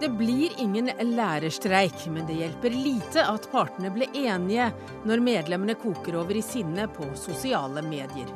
[0.00, 4.70] Det blir ingen lærerstreik, men det hjelper lite at partene ble enige
[5.04, 8.30] når medlemmene koker over i sinne på sosiale medier.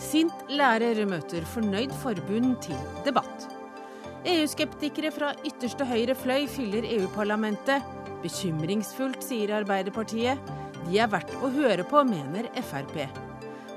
[0.00, 3.44] Sint lærer møter fornøyd forbund til debatt.
[4.24, 7.84] EU-skeptikere fra ytterste høyre fløy fyller EU-parlamentet.
[8.22, 10.40] Bekymringsfullt, sier Arbeiderpartiet.
[10.86, 13.31] De er verdt å høre på, mener Frp.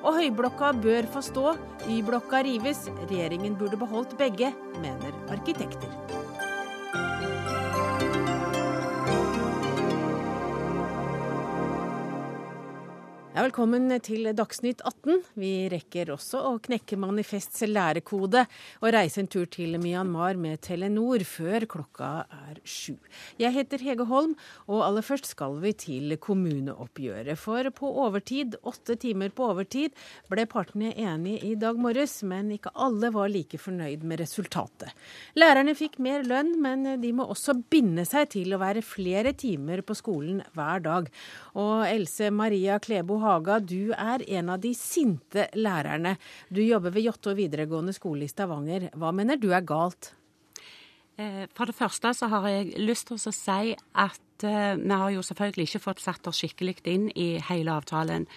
[0.05, 1.55] Og Høyblokka bør få stå,
[1.89, 2.85] Y-blokka rives.
[3.09, 6.24] Regjeringen burde beholdt begge, mener arkitekter.
[13.35, 15.17] Ja, velkommen til Dagsnytt 18.
[15.35, 18.45] Vi rekker også å knekke Manifests lærekode
[18.79, 22.93] og reise en tur til Myanmar med Telenor før klokka er sju.
[23.35, 24.37] Jeg heter Hege Holm,
[24.71, 27.35] og aller først skal vi til kommuneoppgjøret.
[27.35, 29.91] For på overtid, åtte timer på overtid,
[30.31, 34.95] ble partene enige i dag morges, men ikke alle var like fornøyd med resultatet.
[35.35, 39.83] Lærerne fikk mer lønn, men de må også binde seg til å være flere timer
[39.83, 41.11] på skolen hver dag.
[41.59, 46.15] Og Else Maria Klebo Haga, du er en av de sinte lærerne.
[46.49, 48.91] Du jobber ved Jåttå videregående skole i Stavanger.
[48.95, 50.13] Hva mener du er galt?
[51.17, 55.13] Eh, for det første så har jeg lyst til å si at eh, vi har
[55.13, 58.27] jo selvfølgelig ikke fått satt oss skikkelig inn i hele avtalen.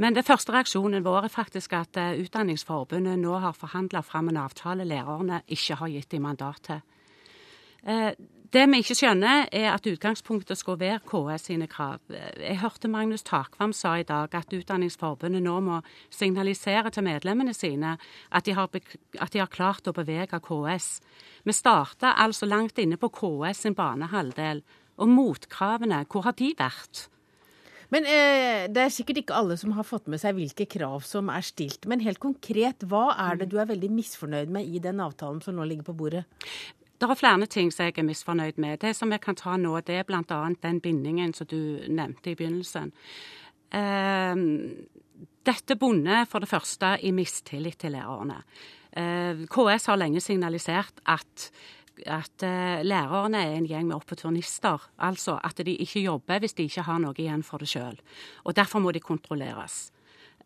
[0.00, 4.40] Men det første reaksjonen vår er faktisk at eh, Utdanningsforbundet nå har forhandla fram en
[4.40, 6.82] avtale lærerne ikke har gitt dem mandat til.
[8.54, 12.04] Det vi ikke skjønner, er at utgangspunktet skal være KS sine krav.
[12.06, 17.96] Jeg hørte Magnus Takvam sa i dag at Utdanningsforbundet nå må signalisere til medlemmene sine
[18.30, 20.86] at de har, at de har klart å bevege KS.
[21.42, 24.62] Vi starta altså langt inne på KS sin banehalvdel.
[25.02, 27.08] Og motkravene, hvor har de vært?
[27.90, 31.26] Men eh, Det er sikkert ikke alle som har fått med seg hvilke krav som
[31.34, 31.90] er stilt.
[31.90, 35.58] Men helt konkret, hva er det du er veldig misfornøyd med i den avtalen som
[35.58, 36.24] nå ligger på bordet?
[36.98, 38.80] Det er flere ting som jeg er misfornøyd med.
[38.84, 40.40] Det som jeg kan ta nå, det er bl.a.
[40.62, 42.92] den bindingen som du nevnte i begynnelsen.
[43.74, 44.34] Uh,
[45.44, 48.42] dette bunner for det første i mistillit til lærerne.
[48.94, 51.50] Uh, KS har lenge signalisert at
[52.10, 54.82] at uh, lærerne er en gjeng med opportunister.
[54.98, 57.98] Altså at de ikke jobber hvis de ikke har noe igjen for det sjøl.
[58.44, 59.92] Og derfor må de kontrolleres.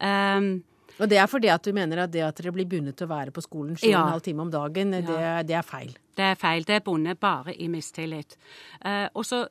[0.01, 0.63] Um,
[0.99, 3.13] og det er fordi at du mener at det at dere blir bundet til å
[3.13, 5.93] være på skolen sju og en halv time om dagen, det, det, er feil?
[6.19, 6.67] Det er feil.
[6.67, 8.35] Det er bundet bare i mistillit.
[8.83, 9.45] Eh, og så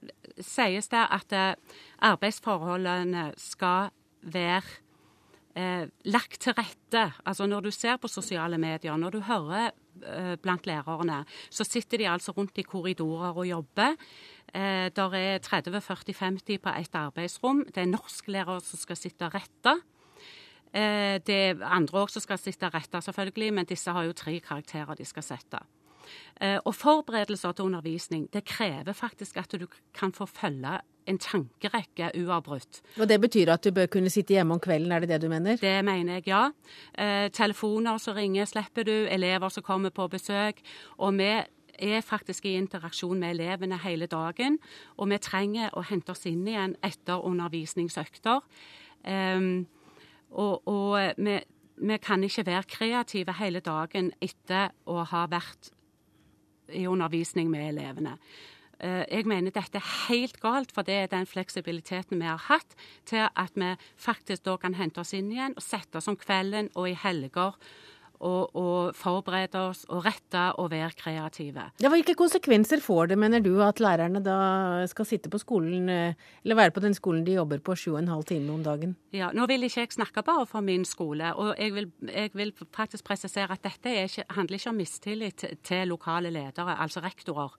[0.43, 3.87] sies det at eh, arbeidsforholdene skal
[4.27, 4.75] være
[5.55, 7.05] eh, lagt til rette.
[7.23, 9.69] Altså når du ser på sosiale medier, når du hører
[10.43, 13.95] blant lærerne, så sitter de altså rundt i korridorer og jobber.
[14.53, 17.63] Der er 30-40-50 på ett arbeidsrom.
[17.65, 19.73] Det er norsklærere som skal sitte retta.
[20.69, 24.93] Det er andre òg som skal sitte retta, selvfølgelig, men disse har jo tre karakterer
[24.93, 25.63] de skal sette.
[26.41, 32.11] Eh, og forberedelser til undervisning det krever faktisk at du kan få følge en tankerekke
[32.19, 32.81] uavbrutt.
[32.99, 35.29] Og Det betyr at du bør kunne sitte hjemme om kvelden, er det det du
[35.31, 35.55] mener?
[35.55, 36.49] Det mener jeg, ja.
[36.97, 40.61] Eh, telefoner som ringer slipper du, elever som kommer på besøk.
[40.97, 41.31] Og vi
[41.79, 44.59] er faktisk i interaksjon med elevene hele dagen.
[44.97, 48.41] Og vi trenger å hente oss inn igjen etter undervisningsøkter.
[49.05, 49.63] Eh,
[50.31, 51.39] og, og vi,
[51.77, 55.71] vi, kan ikke være kreative hele dagen etter å ha vært
[56.69, 58.17] i undervisning med elevene.
[58.79, 62.77] Eh, jeg mener dette er helt galt, for det er den fleksibiliteten vi har hatt
[63.09, 66.69] til at vi faktisk da kan hente oss inn igjen og sette oss om kvelden
[66.75, 67.57] og i helger
[68.19, 71.67] og, og forberede oss og rette og være kreative.
[71.83, 74.37] Ja, hvilke konsekvenser får det, mener du, at lærerne da
[74.89, 78.01] skal sitte på skolen, eh, eller være på den skolen de jobber på sju og
[78.01, 78.95] en halv time om dagen?
[79.15, 82.53] Ja, Nå vil ikke jeg snakke bare for min skole, og jeg vil, jeg vil
[82.75, 87.53] faktisk presisere at dette ikke, handler ikke om mistillit til lokale ledere, altså rektorer.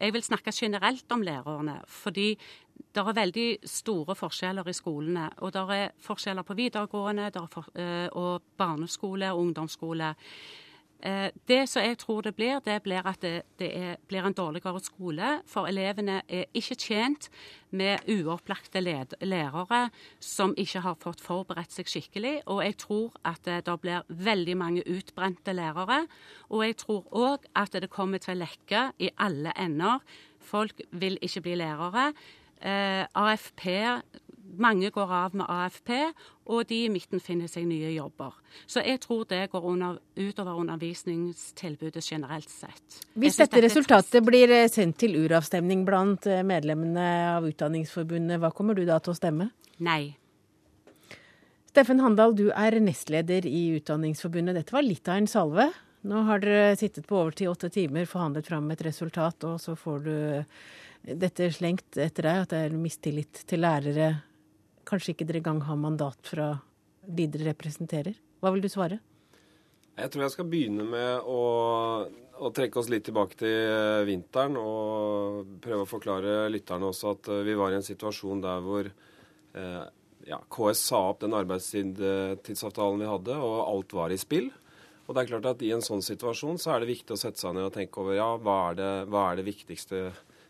[0.00, 2.32] Jeg vil snakke generelt om lærerne, fordi
[2.94, 5.28] det er veldig store forskjeller i skolene.
[5.44, 10.14] Og det er forskjeller på videregående for, eh, og barneskole og ungdomsskole.
[11.00, 14.34] Eh, det som jeg tror det blir, det blir at det, det er, blir en
[14.34, 15.42] dårligere skole.
[15.46, 17.28] For elevene er ikke tjent
[17.70, 22.40] med uopplagte lærere som ikke har fått forberedt seg skikkelig.
[22.46, 26.06] Og jeg tror at det, det blir veldig mange utbrente lærere.
[26.50, 30.02] Og jeg tror òg at det kommer til å lekke i alle ender.
[30.40, 32.10] Folk vil ikke bli lærere.
[32.58, 33.68] Eh, AFP
[34.58, 35.90] mange går av med AFP,
[36.48, 38.36] og de i midten finner seg nye jobber.
[38.66, 43.00] Så jeg tror det går under, utover undervisningstilbudet generelt sett.
[43.18, 48.78] Hvis dette resultatet blir eh, sendt til uravstemning blant eh, medlemmene av Utdanningsforbundet, hva kommer
[48.78, 49.50] du da til å stemme?
[49.84, 50.16] Nei.
[51.68, 54.56] Steffen Handal, du er nestleder i Utdanningsforbundet.
[54.58, 55.70] Dette var litt av en salve.
[56.08, 60.04] Nå har dere sittet på overtid åtte timer, forhandlet fram et resultat, og så får
[60.06, 60.14] du
[61.16, 64.10] dette slengt etter deg, at det er mistillit til lærere.
[64.88, 66.52] Kanskje ikke dere engang har mandat fra
[67.08, 68.16] de dere representerer.
[68.42, 69.00] Hva vil du svare?
[69.98, 71.40] Jeg tror jeg skal begynne med å,
[72.38, 77.56] å trekke oss litt tilbake til vinteren og prøve å forklare lytterne også at vi
[77.58, 79.82] var i en situasjon der hvor eh,
[80.28, 84.52] ja, KS sa opp den arbeidstidsavtalen vi hadde, og alt var i spill.
[85.08, 87.40] Og det er klart at I en sånn situasjon så er det viktig å sette
[87.40, 90.02] seg ned og tenke over ja, hva er det, hva er det viktigste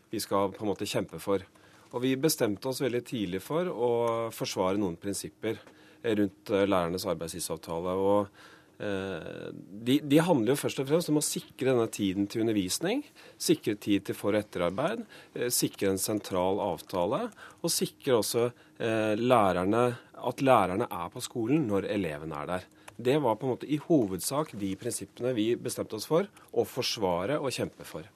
[0.09, 1.43] vi skal på en måte kjempe for.
[1.89, 3.91] Og Vi bestemte oss veldig tidlig for å
[4.33, 5.57] forsvare noen prinsipper
[6.03, 7.97] rundt eh, lærernes arbeidstidsavtale.
[7.97, 9.49] og Eh,
[9.83, 13.01] de, de, handler jo først og fremst om å sikre denne tiden til undervisning,
[13.35, 15.01] sikre tid til for- og etterarbeid,
[15.35, 17.25] eh, sikre en sentral avtale,
[17.59, 22.63] og sikre også lærerne, at lærerne er på skolen når elevene er der.
[22.95, 27.35] Det var på en måte i hovedsak de prinsippene vi bestemte oss for å forsvare
[27.43, 28.07] og kjempe for.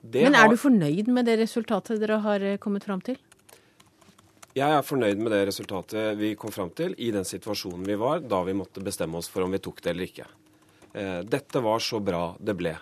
[0.00, 0.52] Det Men er har...
[0.52, 3.18] du fornøyd med det resultatet dere har kommet fram til?
[4.56, 8.24] Jeg er fornøyd med det resultatet vi kom fram til i den situasjonen vi var
[8.24, 10.26] da vi måtte bestemme oss for om vi tok det eller ikke.
[10.92, 12.72] Eh, dette var så bra det ble.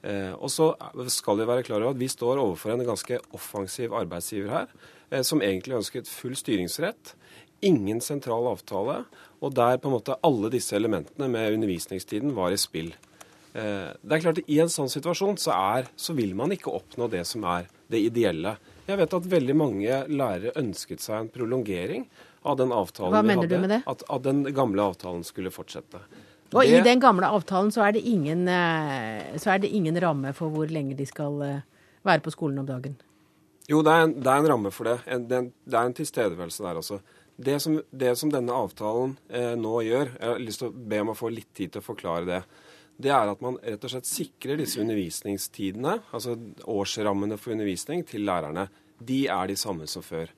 [0.00, 0.70] Eh, og så
[1.12, 4.72] skal vi være klar over at vi står overfor en ganske offensiv arbeidsgiver her,
[5.10, 7.14] eh, som egentlig ønsket full styringsrett,
[7.60, 9.02] ingen sentral avtale,
[9.44, 12.94] og der på en måte alle disse elementene med undervisningstiden var i spill.
[13.52, 17.08] Det er klart at I en sånn situasjon så, er, så vil man ikke oppnå
[17.10, 18.54] det som er det ideelle.
[18.86, 22.06] Jeg vet at veldig mange lærere ønsket seg en prolongering
[22.42, 23.56] av den avtalen Hva vi mener hadde.
[23.56, 23.80] Du med det?
[23.90, 26.00] At, at den gamle avtalen skulle fortsette.
[26.50, 29.98] Og det, i den gamle avtalen så er, det ingen, eh, så er det ingen
[30.02, 31.62] ramme for hvor lenge de skal eh,
[32.06, 32.96] være på skolen om dagen?
[33.70, 34.96] Jo, det er en, det er en ramme for det.
[35.06, 36.98] En, det, er en, det, er en, tilstedeværelse der også.
[37.40, 40.98] Det som, det som denne avtalen eh, nå gjør Jeg har lyst til å be
[41.00, 42.40] om å få litt tid til å forklare det
[43.00, 46.36] det er at man rett og slett sikrer disse undervisningstidene, altså
[46.68, 48.68] årsrammene for undervisning, til lærerne.
[49.00, 50.28] De er de samme som før.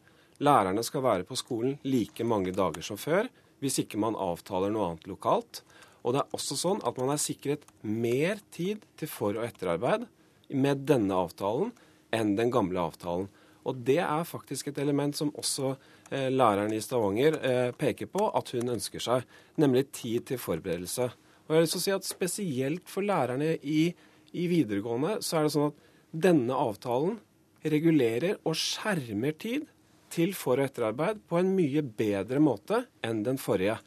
[0.42, 3.28] Lærerne skal være på skolen like mange dager som før,
[3.62, 5.62] hvis ikke man avtaler noe annet lokalt.
[6.02, 10.06] Og det er også sånn at man er sikret mer tid til for- og etterarbeid
[10.50, 11.70] med denne avtalen
[12.14, 13.28] enn den gamle avtalen.
[13.62, 15.76] Og det er faktisk et element som også
[16.10, 19.26] eh, læreren i Stavanger eh, peker på at hun ønsker seg,
[19.62, 21.12] nemlig tid til forberedelse.
[21.46, 23.92] Og jeg har lyst til å si at Spesielt for lærerne i,
[24.32, 25.88] i videregående så er det sånn at
[26.26, 27.18] denne avtalen
[27.62, 29.66] regulerer og skjermer tid
[30.12, 33.78] til for- og etterarbeid på en mye bedre måte enn den forrige.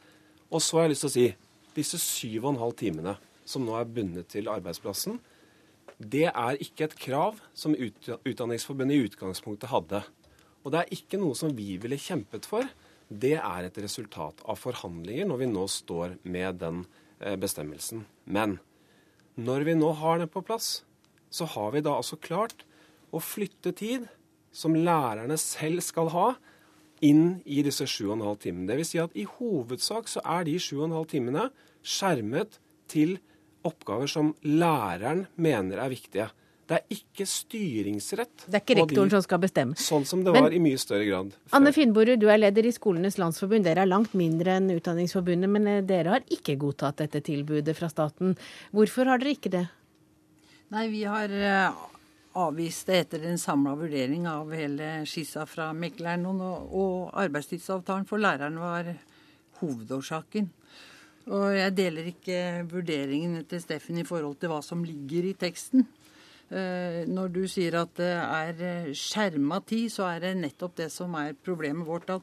[0.50, 1.26] Og så har jeg lyst til å si
[1.76, 3.16] disse syv og en halv timene
[3.46, 5.20] som nå er bundet til arbeidsplassen,
[5.96, 10.02] det er ikke et krav som Utdanningsforbundet i utgangspunktet hadde.
[10.64, 12.66] Og det er ikke noe som vi ville kjempet for.
[13.08, 16.82] Det er et resultat av forhandlinger når vi nå står med den
[17.18, 18.04] bestemmelsen.
[18.24, 18.58] Men
[19.36, 20.82] når vi nå har det på plass,
[21.30, 22.64] så har vi da altså klart
[23.14, 24.06] å flytte tid
[24.56, 26.28] som lærerne selv skal ha,
[27.04, 28.70] inn i disse 7,5 timene.
[28.70, 28.90] Dvs.
[28.90, 31.48] Si at i hovedsak så er de 7,5 timene
[31.84, 32.56] skjermet
[32.88, 33.18] til
[33.66, 36.30] oppgaver som læreren mener er viktige.
[36.66, 38.46] Det er ikke styringsrett.
[38.48, 39.78] Det er ikke rektoren de, som skal bestemme.
[39.78, 41.28] Sånn som det var i mye større grad.
[41.36, 41.52] Før.
[41.60, 43.68] Anne Finnborg, du er leder i Skolenes landsforbund.
[43.68, 47.90] Dere er langt mindre enn Utdanningsforbundet, men eh, dere har ikke godtatt dette tilbudet fra
[47.92, 48.34] staten.
[48.74, 49.62] Hvorfor har dere ikke det?
[50.74, 51.84] Nei, vi har eh,
[52.42, 56.26] avvist det etter en samla vurdering av hele skissa fra mekleren.
[56.26, 58.90] Og, og arbeidstidsavtalen for læreren var
[59.60, 60.50] hovedårsaken.
[61.30, 65.86] Og jeg deler ikke vurderingen til Steffen i forhold til hva som ligger i teksten.
[66.46, 70.90] Eh, når du sier at det er eh, skjerma tid, så er det nettopp det
[70.94, 72.10] som er problemet vårt.
[72.10, 72.22] At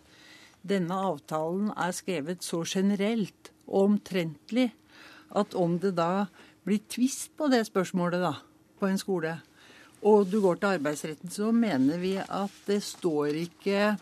[0.63, 4.69] denne avtalen er skrevet så generelt og omtrentlig
[5.35, 6.27] at om det da
[6.63, 8.37] blir tvist på det spørsmålet da,
[8.79, 9.33] på en skole,
[10.03, 13.93] og du går til arbeidsretten, så mener vi at det står ikke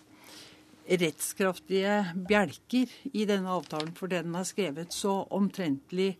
[1.01, 1.97] rettskraftige
[2.27, 6.15] bjelker i denne avtalen, for den er skrevet så omtrentlig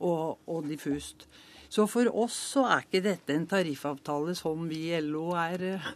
[0.00, 1.28] og, og diffust.
[1.76, 5.88] Så for oss så er ikke dette en tariffavtale som vi i LO er, eh,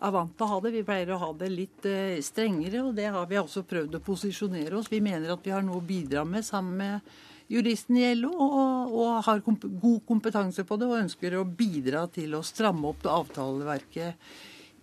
[0.00, 0.70] er, vant til å ha det.
[0.72, 4.04] Vi pleier å ha det litt eh, strengere, og det har vi også prøvd å
[4.06, 4.88] posisjonere oss.
[4.88, 7.10] Vi mener at vi har noe å bidra med sammen med
[7.52, 12.06] juristen i LO, og, og har komp god kompetanse på det, og ønsker å bidra
[12.14, 14.32] til å stramme opp det avtaleverket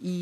[0.06, 0.20] i,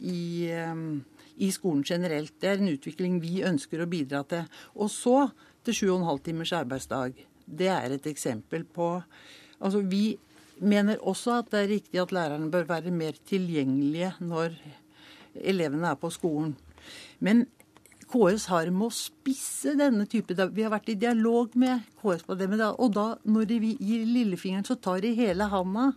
[0.00, 0.22] i
[0.64, 1.02] um,
[1.42, 2.38] i skolen generelt.
[2.40, 4.48] Det er en utvikling vi ønsker å bidra til.
[4.80, 5.26] Og så
[5.64, 8.94] til 7,5 timers arbeidsdag det er et eksempel på
[9.62, 10.18] Altså, vi
[10.62, 14.54] mener også at det er riktig at lærerne bør være mer tilgjengelige når
[15.34, 16.54] elevene er på skolen.
[17.20, 17.46] Men
[18.12, 22.36] KS har med å spisse denne type Vi har vært i dialog med KS på
[22.36, 25.92] det, og da, når de gir lillefingeren, så tar de hele handa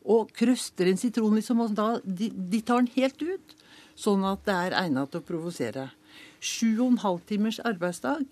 [0.00, 3.56] og krøster en sitron, liksom, og da, de, de tar den helt ut.
[3.98, 5.90] Sånn at det er egnet til å provosere.
[6.40, 8.24] Sju og en halv timers arbeidsdag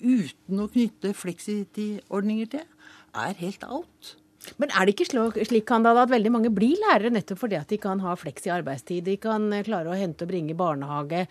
[0.00, 2.64] uten å knytte fleksitidordninger til,
[3.14, 4.14] er helt out.
[4.60, 5.08] Men er det ikke
[5.48, 8.54] slik Kandal, at veldig mange blir lærere nettopp fordi at de kan ha fleks i
[8.54, 9.04] arbeidstid?
[9.06, 11.24] De kan eh, klare å hente og bringe i barnehage.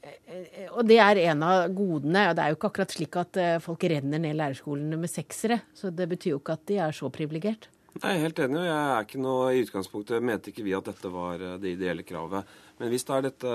[0.00, 2.30] Eh, eh, og det er en av godene.
[2.30, 5.60] og Det er jo ikke akkurat slik at folk renner ned lærerskolene med seksere.
[5.76, 7.70] Så det betyr jo ikke at de er så privilegert.
[7.94, 8.64] Jeg er helt enig.
[8.64, 12.48] jeg er ikke noe, I utgangspunktet mente ikke vi at dette var det ideelle kravet.
[12.80, 13.52] Men hvis det er dette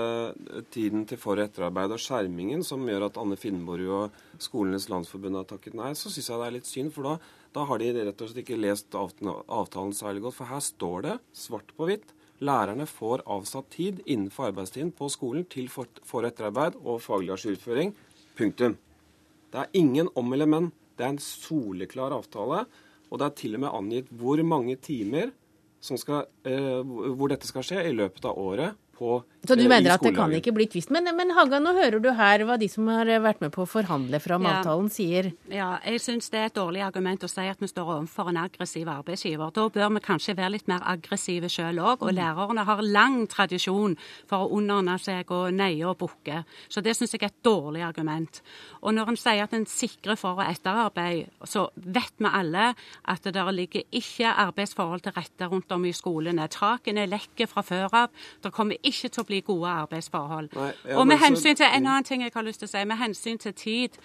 [0.72, 5.36] tiden til for- og etterarbeid og skjermingen som gjør at Anne Finnborg og Skolenes landsforbund
[5.36, 6.94] har takket nei, så syns jeg det er litt synd.
[6.94, 7.18] For da,
[7.54, 10.38] da, har de rett og slett ikke lest avtalen særlig godt.
[10.38, 12.12] For her står det svart på hvitt.
[12.40, 17.92] Lærerne får avsatt tid innenfor arbeidstiden på skolen til for- og etterarbeid og faglig ajourføring.
[18.38, 18.78] Punktum.
[19.52, 20.72] Det er ingen om eller men.
[20.96, 22.66] Det er en soleklar avtale.
[23.10, 25.32] Og det er til og med angitt hvor mange timer
[25.80, 29.94] skal, eh, hvor dette skal skje i løpet av året på Så du eh, mener
[29.94, 30.90] at det kan ikke bli tvist.
[30.92, 33.68] Men, men Haga, nå hører du her hva de som har vært med på å
[33.68, 34.58] forhandle fram ja.
[34.58, 35.30] avtalen, sier.
[35.48, 38.40] Ja, jeg syns det er et dårlig argument å si at vi står overfor en
[38.42, 39.52] aggressiv arbeidsgiver.
[39.56, 42.04] Da bør vi kanskje være litt mer aggressive sjøl òg.
[42.04, 42.18] Og mm.
[42.18, 43.96] lærerne har lang tradisjon
[44.28, 46.42] for å underordne seg og neie og bukke.
[46.68, 48.42] Så det syns jeg er et dårlig argument.
[48.84, 52.74] Og når en sier at en sikrer for- og etterarbeid, så vet vi alle
[53.08, 56.46] at det der ligger ikke arbeidsforhold til rette rundt om i skolene.
[56.52, 58.22] Takene lekker fra før av.
[58.44, 60.48] Det kommer ikke ikke til å bli gode arbeidsforhold.
[60.56, 62.84] Nei, ja, og med hensyn til en annen ting jeg har lyst til å si,
[62.84, 64.00] med hensyn til tid,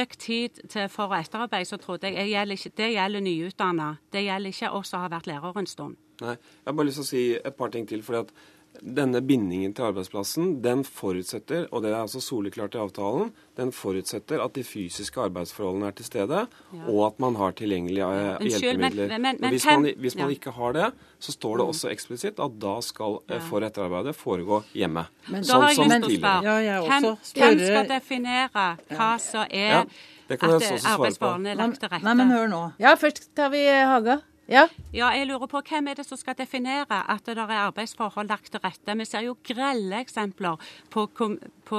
[0.00, 3.90] økt tid til for- og etterarbeid, så trodde jeg, jeg gjelder ikke, det gjelder nyutdanna.
[4.12, 5.96] Det gjelder ikke oss som har vært lærere en stund.
[6.20, 8.02] Nei, Jeg har bare lyst til å si et par ting til.
[8.02, 8.32] fordi at
[8.80, 14.40] denne bindingen til arbeidsplassen den forutsetter, og det er altså soleklart i avtalen, den forutsetter
[14.42, 16.84] at de fysiske arbeidsforholdene er til stede, ja.
[16.88, 18.36] og at man har tilgjengelige ja.
[18.38, 19.12] Eh, hjelpemidler.
[19.12, 20.86] Men, men, men, hvis, man, hvis man, ikke har det,
[21.20, 21.74] så står det mm.
[21.74, 25.04] også eksplisitt at da skal eh, for- og etterarbeidet foregå hjemme.
[25.28, 26.56] Men, sånn som tidligere.
[26.64, 28.48] Ja, hvem, hvem, skal definere
[28.88, 32.04] hva som er at arbeidsforholdene er lagt til rette?
[32.06, 32.64] Nei, men hør nå.
[32.80, 34.20] Ja, først tar vi Haga.
[34.50, 34.64] Ja.
[34.90, 38.50] ja, jeg lurer på hvem er det som skal definere at det er arbeidsforhold lagt
[38.50, 38.96] til rette?
[38.98, 40.58] Vi ser jo grelle eksempler
[40.90, 41.36] på, kom,
[41.68, 41.78] på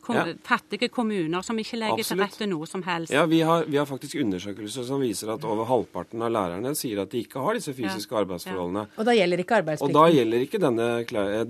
[0.00, 0.24] kom, ja.
[0.46, 2.32] fattige kommuner som ikke legger Absolutt.
[2.32, 3.12] til rette noe som helst.
[3.12, 7.04] Ja, vi har, vi har, faktisk undersøkelser som viser at over halvparten av lærerne sier
[7.04, 8.24] at de ikke har disse fysiske ja.
[8.24, 8.88] arbeidsforholdene.
[8.96, 9.96] Og da gjelder ikke arbeidsplikten?
[9.96, 10.90] Og da gjelder ikke denne,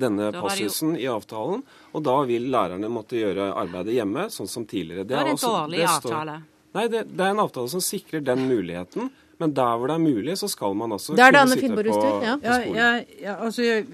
[0.00, 1.62] denne passusen i avtalen.
[1.94, 5.06] Og da vil lærerne måtte gjøre arbeidet hjemme, sånn som tidligere.
[5.06, 6.40] Det er, det en dårlig avtale.
[6.72, 9.10] Nei, det, det, er en avtale som sikrer den muligheten.
[9.42, 12.38] Men der hvor det er mulig, så skal man altså kunne sitte på, ja.
[12.38, 12.76] på skolen.
[12.78, 12.90] Ja,
[13.22, 13.86] ja, altså, jeg,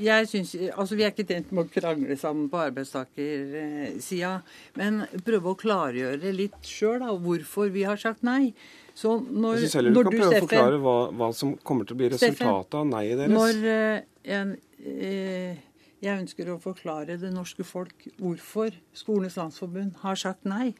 [0.00, 4.36] jeg synes, altså Vi er ikke tjent med å krangle sammen på arbeidstakersida,
[4.78, 8.54] men prøve å klargjøre litt sjøl hvorfor vi har sagt nei.
[8.94, 11.88] Så når, jeg syns heller du kan prøve Steffen, å forklare hva, hva, som kommer
[11.88, 13.32] til å bli resultatet av nei deres.
[13.32, 15.62] Når uh, en, uh,
[16.02, 20.72] jeg ønsker å forklare det norske folk hvorfor Skolenes landsforbund har sagt nei.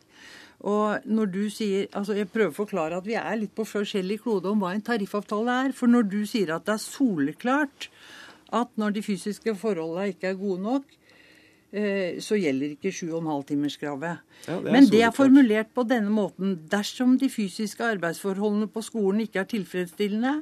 [0.67, 4.21] Og når du sier, altså Jeg prøver å forklare at vi er litt på forskjellig
[4.23, 5.75] klode om hva en tariffavtale er.
[5.75, 7.89] For når du sier at det er soleklart
[8.53, 10.99] at når de fysiske forholdene ikke er gode nok,
[11.73, 14.19] så gjelder ikke 7,5-timerskravet.
[14.45, 16.59] Ja, Men det er formulert på denne måten.
[16.69, 20.35] Dersom de fysiske arbeidsforholdene på skolen ikke er tilfredsstillende,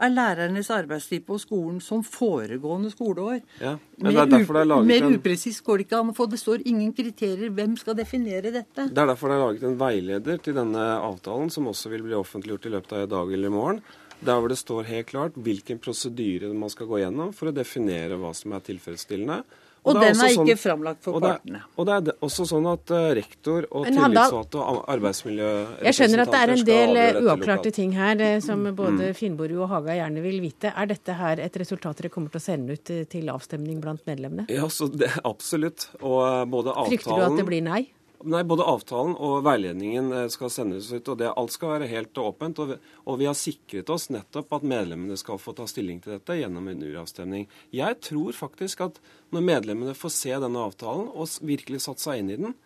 [0.00, 3.42] er lærernes arbeidstid på skolen som foregående skoleår.
[3.60, 6.28] Ja, Mer, mer upresist går det ikke an å få.
[6.30, 7.50] Det står ingen kriterier.
[7.52, 8.88] Hvem skal definere dette?
[8.88, 12.16] Det er derfor det er laget en veileder til denne avtalen, som også vil bli
[12.16, 13.82] offentliggjort i løpet av i dag eller i morgen.
[14.18, 18.18] Der hvor det står helt klart hvilken prosedyre man skal gå gjennom for å definere
[18.18, 19.42] hva som er tilfredsstillende.
[19.88, 21.62] Og, og den er ikke sånn, framlagt for og partene.
[21.74, 26.32] Og det er også sånn at uh, rektor og tillitsvalgte og arbeidsmiljørepresentanter Jeg skjønner at
[26.34, 28.72] det er en del eh, uavklarte ting her eh, som mm.
[28.78, 30.72] både Finnborg og Haga gjerne vil vite.
[30.74, 34.48] Er dette her et resultat dere kommer til å sende ut til avstemning blant medlemmene?
[34.52, 35.90] Ja, det, absolutt.
[36.02, 36.20] Og
[36.52, 37.86] både avtalen Frykter du at det blir nei?
[38.26, 41.06] Nei, Både avtalen og veiledningen eh, skal sendes ut.
[41.06, 42.58] og det, Alt skal være helt åpent.
[42.58, 46.16] Og vi, og vi, har sikret oss nettopp at medlemmene skal få ta stilling til
[46.16, 47.46] dette gjennom en uravstemning.
[47.70, 48.98] Jeg tror faktisk at
[49.30, 52.56] når medlemmene får se denne avtalen og virkelig satt seg inn i den,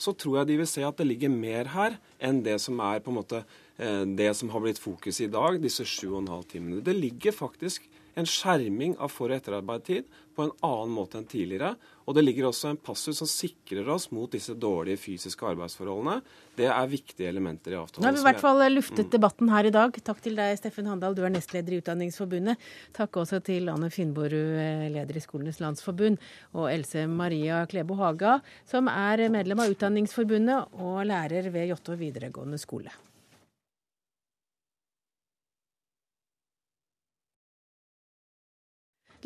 [0.00, 3.02] så tror jeg de vil se at det ligger mer her enn det som er
[3.04, 6.32] på en måte eh, det som har blitt fokus i dag, disse sju og en
[6.38, 6.80] halv timene.
[6.80, 7.84] Det ligger faktisk
[8.18, 11.74] en skjerming av for- og etterarbeidstid på en annen måte enn tidligere.
[12.02, 16.16] Og det ligger også en passus som sikrer oss mot disse dårlige fysiske arbeidsforholdene.
[16.58, 18.02] Det er viktige elementer i avtalen.
[18.02, 19.12] Nå har vi i hvert fall luftet mm.
[19.12, 20.00] debatten her i dag.
[20.08, 22.66] Takk til deg, Steffen Handal, du er nestleder i Utdanningsforbundet.
[22.96, 24.58] Takk også til Anne Finnborud,
[24.96, 26.18] leder i Skolenes landsforbund,
[26.56, 32.60] og Else Maria Klebo Haga, som er medlem av Utdanningsforbundet og lærer ved Jåttå videregående
[32.60, 32.92] skole.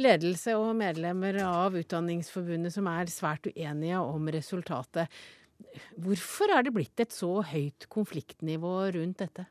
[0.03, 5.13] Ledelse og medlemmer av Utdanningsforbundet som er svært uenige om resultatet.
[5.97, 9.47] Hvorfor er det blitt et så høyt konfliktnivå rundt dette?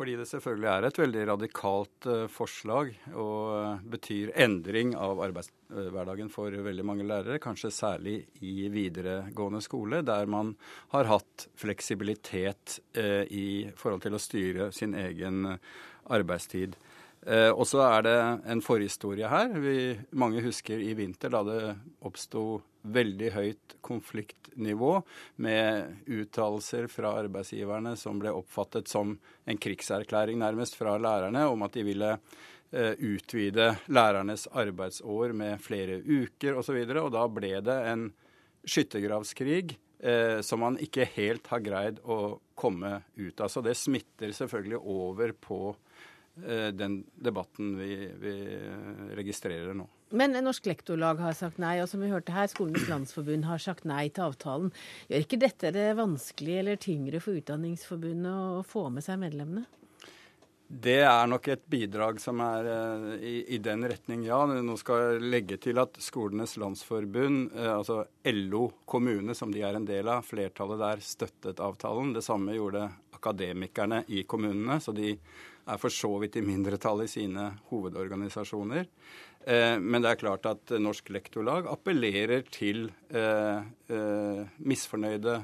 [0.00, 6.30] Fordi det selvfølgelig er et veldig radikalt uh, forslag og uh, betyr endring av arbeidshverdagen
[6.32, 7.40] for veldig mange lærere.
[7.42, 10.54] Kanskje særlig i videregående skole, der man
[10.94, 15.50] har hatt fleksibilitet uh, i forhold til å styre sin egen
[16.08, 16.78] arbeidstid.
[17.26, 18.16] Eh, og så er det
[18.48, 19.52] en forhistorie her.
[19.60, 21.62] Vi, mange husker i vinter da det
[22.08, 24.94] oppsto veldig høyt konfliktnivå
[25.44, 31.76] med uttalelser fra arbeidsgiverne som ble oppfattet som en krigserklæring nærmest fra lærerne om at
[31.76, 36.80] de ville eh, utvide lærernes arbeidsår med flere uker osv.
[36.80, 38.08] Og, så og da ble det en
[38.64, 43.52] skyttergravskrig eh, som man ikke helt har greid å komme ut av.
[43.52, 45.89] Så det smitter selvfølgelig over på Eh,
[46.40, 48.34] den debatten vi, vi,
[49.18, 49.84] registrerer nå.
[50.16, 53.84] Men Norsk Lektorlag har sagt nei, og som vi hørte her, Skolenes landsforbund har sagt
[53.86, 54.72] nei til avtalen.
[55.10, 59.66] Gjør ikke dette det vanskelig eller tyngre for Utdanningsforbundet å få med seg medlemmene?
[60.70, 64.38] Det er nok et bidrag som er uh, i, i, den retning, ja.
[64.46, 69.86] Nå skal jeg legge til at Skolenes landsforbund, altså LO kommune, som de er en
[69.88, 72.14] del av, flertallet der støttet avtalen.
[72.14, 72.86] Det samme gjorde
[73.18, 75.16] akademikerne i kommunene, så de
[75.70, 78.88] er for så vidt i mindretall i sine hovedorganisasjoner.
[79.46, 85.38] Eh, men det er klart at Norsk Lektorlag appellerer til eh, eh, misfornøyde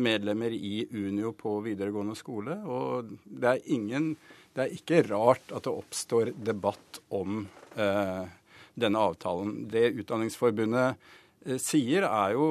[0.00, 2.56] medlemmer i Unio på videregående skole.
[2.64, 4.12] Og det er, ingen,
[4.54, 9.64] det er ikke rart at det oppstår debatt om denne avtalen.
[9.70, 12.46] Det Utdanningsforbundet sier, er jo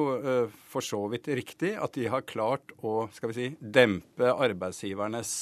[0.68, 1.72] for så vidt riktig.
[1.80, 5.32] At de har klart å skal vi si, dempe arbeidsgivernes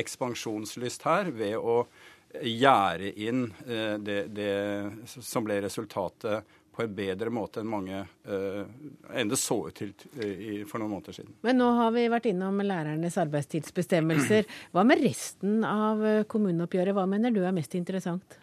[0.00, 1.82] ekspansjonslyst her ved å
[2.40, 4.52] gjerde inn eh, det, det,
[5.06, 8.62] som ble resultatet på en bedre måte enn mange uh,
[9.12, 11.34] enn det så ut til uh, for noen måneder siden.
[11.44, 14.48] Men nå har vi vært innom lærernes arbeidstidsbestemmelser.
[14.72, 16.00] Hva med resten av
[16.32, 16.96] kommuneoppgjøret?
[16.96, 18.38] Hva mener du er mest interessant?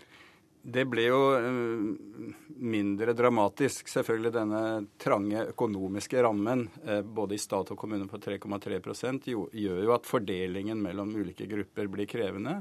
[0.61, 4.31] Det ble jo eh, mindre dramatisk, selvfølgelig.
[4.35, 4.61] Denne
[4.99, 10.81] trange økonomiske rammen, eh, både i stat og kommune på 3,3% gjør jo at fordelingen
[10.83, 12.57] mellom ulike grupper blir krevende.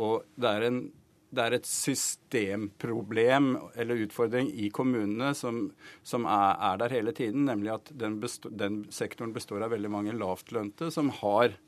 [0.00, 0.80] Og det er, en,
[1.36, 5.66] det er et systemproblem eller utfordring i kommunene som,
[6.02, 9.92] som er, er, der hele tiden, nemlig at den, består, den sektoren består av veldig
[9.92, 11.58] mange lavtlønte som har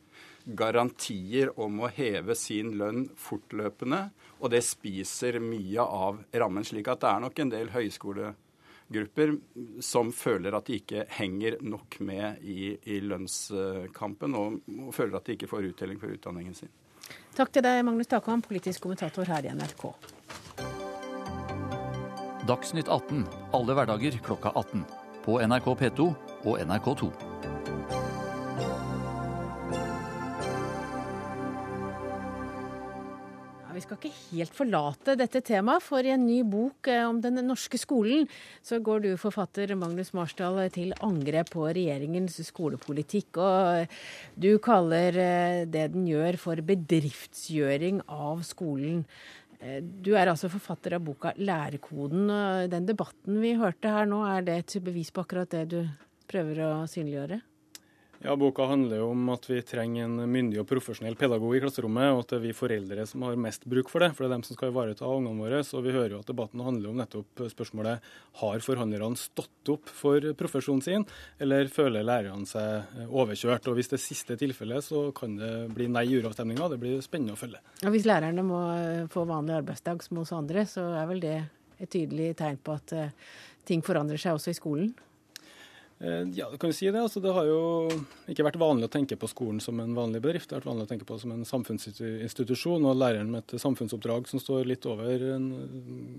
[0.47, 4.01] garantier om å heve sin lønn fortløpende,
[4.39, 6.67] og det spiser mye av rammen.
[6.67, 9.35] Slik at det er nok en del høyskolegrupper
[9.83, 15.27] som føler at de ikke henger nok med i, i lønnskampen, og, og, føler at
[15.27, 16.73] de ikke får uttelling for utdanningen sin.
[17.37, 19.91] Takk til deg, Magnus Takvam, politisk kommentator her i NRK.
[22.47, 23.25] Dagsnytt 18
[23.57, 24.87] alle hverdager klokka 18.
[25.27, 26.13] På NRK P2
[26.47, 27.36] og NRK2.
[33.77, 37.43] Vi skal ikke helt forlate dette temaet, for i en ny bok eh, om den
[37.45, 38.25] norske skolen,
[38.65, 43.37] så går du, forfatter Magnus Marsdal, til angrep på regjeringens skolepolitikk.
[43.37, 43.99] Og
[44.41, 49.03] du kaller eh, det den gjør for bedriftsgjøring av skolen.
[49.61, 52.33] Eh, du er altså forfatter av boka 'Lærekoden'.
[52.33, 55.83] og Den debatten vi hørte her nå, er det et bevis på akkurat det du
[56.33, 57.43] prøver å synliggjøre?
[58.25, 62.15] Ja, Boka handler jo om at vi trenger en myndig og profesjonell pedagog i klasserommet,
[62.15, 64.09] og at det er vi foreldre som har mest bruk for det.
[64.17, 65.61] For det er dem som skal ivareta ungene våre.
[65.67, 68.07] Så vi hører jo at debatten handler om nettopp spørsmålet
[68.41, 71.07] har forhandlerne stått opp for profesjonen sin,
[71.43, 73.69] eller føler lærerne seg overkjørt.
[73.69, 76.71] Og Hvis det er siste tilfellet, så kan det bli nei i uravstemninga.
[76.73, 77.61] Det blir spennende å følge.
[77.85, 78.63] Og Hvis lærerne må
[79.13, 81.37] få vanlig arbeidsdag som hos andre, så er vel det
[81.77, 83.13] et tydelig tegn på at eh,
[83.69, 84.95] ting forandrer seg også i skolen?
[85.99, 87.01] Eh, ja, det kan jo si det.
[87.01, 87.61] Altså, det har jo
[88.29, 90.51] ikke vært vanlig å tenke på skolen som en vanlig bedrift.
[90.51, 94.29] Det har vært vanlig å tenke på som en samfunnsinstitusjon, og læreren med et samfunnsoppdrag
[94.29, 95.49] som står litt over en,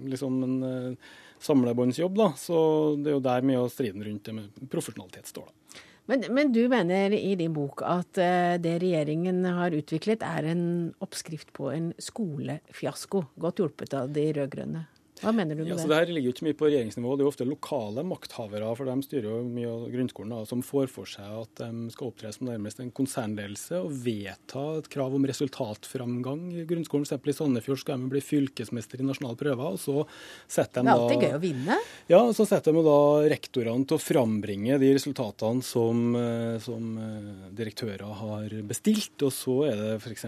[0.09, 1.11] liksom en uh,
[1.45, 2.23] samlebåndsjobb.
[2.41, 2.57] Så
[3.03, 5.45] det er jo der mye av striden rundt det med profesjonalitet står.
[5.45, 5.83] da.
[6.07, 10.67] Men, men, du mener i din bok at uh, det regjeringen har utviklet er en
[11.03, 14.87] oppskrift på en skolefiasko, godt hjulpet av de rød-grønne?
[15.23, 15.87] Hva mener du med ja, det?
[15.89, 17.15] Det her ligger jo ikke mye på regjeringsnivå.
[17.15, 20.61] Det er jo ofte lokale makthavere, for de styrer jo mye av grunnskolen, da, som
[20.65, 25.15] får for seg at de skal opptre som nærmest en konsernledelse og vedta et krav
[25.17, 27.07] om resultatframgang i grunnskolen.
[27.07, 27.31] F.eks.
[27.33, 29.77] i Sandefjord skal de bli fylkesmester i nasjonale prøver.
[29.77, 30.05] og så
[30.45, 30.97] setter de da...
[30.97, 31.79] Det er alltid gøy å vinne.
[32.11, 32.99] Ja, så setter de da
[33.33, 39.17] rektorene til å frambringe de resultatene som, eh, som eh, direktører har bestilt.
[39.25, 40.27] Og så er det f.eks.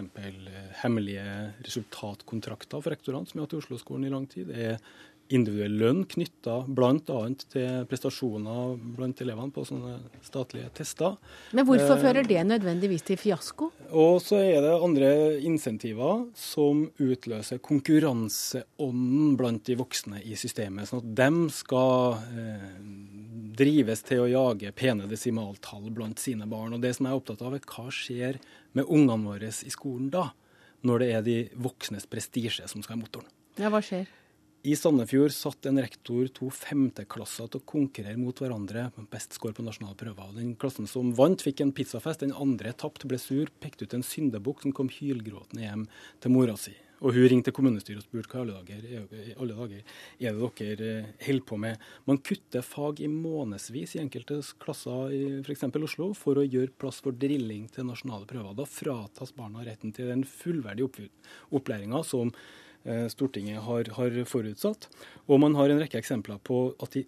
[0.81, 1.27] hemmelige
[1.67, 4.49] resultatkontrakter for rektorene, som vi har hatt i Oslo-skolen i lang tid.
[4.49, 4.78] Det er
[5.29, 7.19] individuell lønn knytta bl.a.
[7.53, 11.17] til prestasjoner blant elevene på sånne statlige tester.
[11.53, 13.69] Men hvorfor eh, fører det nødvendigvis til fiasko?
[13.93, 15.11] Og så er det andre
[15.45, 20.89] insentiver som utløser konkurranseånden blant de voksne i systemet.
[20.89, 22.67] Sånn at de skal eh,
[23.59, 26.73] drives til å jage pene desimaltall blant sine barn.
[26.73, 28.41] Og det som jeg er opptatt av, er hva skjer
[28.77, 30.31] med ungene våre i skolen da?
[30.87, 33.27] Når det er de voksnes prestisje som skal i motoren.
[33.59, 34.07] Ja, hva skjer?
[34.67, 39.55] I Sandefjord satt en rektor to femteklasser til å konkurrere mot hverandre med best score
[39.55, 40.33] på nasjonale prøver.
[40.35, 42.25] Den klassen som vant, fikk en pizzafest.
[42.25, 45.87] Den andre tapte, ble sur, pekte ut en syndebukk som kom hylgråtende hjem
[46.19, 46.75] til mora si.
[46.99, 49.79] Og hun ringte kommunestyret og spurte hva alle dager, alle dager
[50.19, 51.89] er det dere eh, holder på med.
[52.11, 55.69] Man kutter fag i månedsvis i enkelte klasser i f.eks.
[55.79, 58.57] Oslo for å gjøre plass for drilling til nasjonale prøver.
[58.59, 61.07] Da fratas barna retten til den fullverdige
[61.55, 62.35] opplæringa som
[63.11, 64.87] Stortinget har, har, forutsatt.
[65.27, 67.03] Og man har en rekke eksempler på at de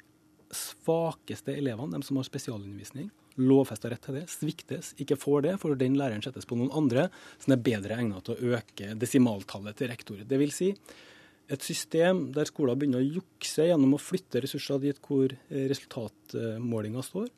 [0.52, 3.08] svakeste elevene, de som har spesialundervisning,
[3.40, 7.08] lovfesta rett til det, sviktes, ikke får det, for den læreren settes på noen andre
[7.40, 10.24] som er bedre egnet til å øke desimaltallet til rektor.
[10.28, 10.74] Det vil si
[11.52, 17.04] et system der skoler begynner å jukse gjennom å flytte ressurser dit hvor eh, resultatmålinga
[17.04, 17.32] står.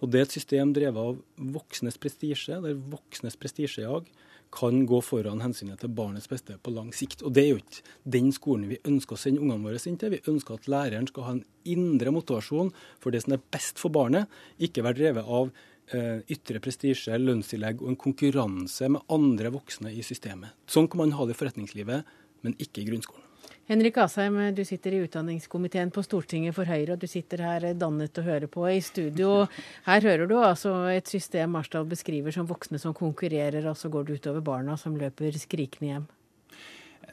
[0.00, 4.06] Og det er et system drevet av voksnes prestisje, der voksnes prestisjejag
[4.54, 7.22] kan gå foran hensynet til barnets beste på lang sikt.
[7.22, 7.84] Og Det er jo ikke
[8.16, 10.10] den skolen vi ønsker å sende ungene våre inn til.
[10.16, 13.94] Vi ønsker at læreren skal ha en indre motivasjon for det som er best for
[13.94, 14.26] barnet,
[14.58, 15.52] ikke være drevet av
[15.94, 20.56] eh, ytre prestisje, lønnstillegg og en konkurranse med andre voksne i systemet.
[20.66, 23.29] Sånn kan man ha det i forretningslivet, men ikke i grunnskolen.
[23.70, 28.18] Henrik Asheim, du sitter i utdanningskomiteen på Stortinget for Høyre, og du sitter her dannet
[28.18, 29.44] og hører på i studio.
[29.84, 34.08] Her hører du altså et system Marsdal beskriver som voksne som konkurrerer, og så går
[34.08, 36.08] det utover barna som løper skrikende hjem.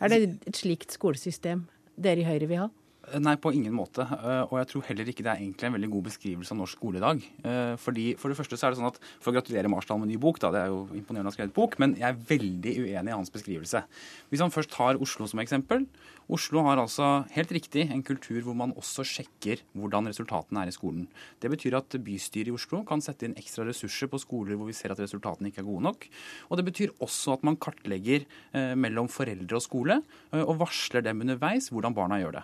[0.02, 1.62] Er det et slikt skolesystem
[1.94, 2.68] dere i Høyre vil ha?
[3.08, 4.04] Nei, på ingen måte.
[4.04, 6.76] Eh, og jeg tror heller ikke det er egentlig en veldig god beskrivelse av norsk
[6.76, 7.22] skole i dag.
[7.48, 10.12] Eh, fordi, For det første så er det sånn at, for å gratulere Marsdal med
[10.12, 12.74] ny bok, da, det er jo imponerende å ha skrevet bok, men jeg er veldig
[12.84, 13.86] uenig i hans beskrivelse.
[14.28, 15.88] Hvis han først tar Oslo som eksempel,
[16.28, 20.76] Oslo har altså helt riktig en kultur hvor man også sjekker hvordan resultatene er i
[20.76, 21.06] skolen.
[21.40, 24.76] Det betyr at bystyret i Oslo kan sette inn ekstra ressurser på skoler hvor vi
[24.76, 26.10] ser at resultatene ikke er gode nok.
[26.52, 30.02] Og det betyr også at man kartlegger eh, mellom foreldre og skole
[30.36, 32.44] og varsler dem underveis hvordan barna gjør det.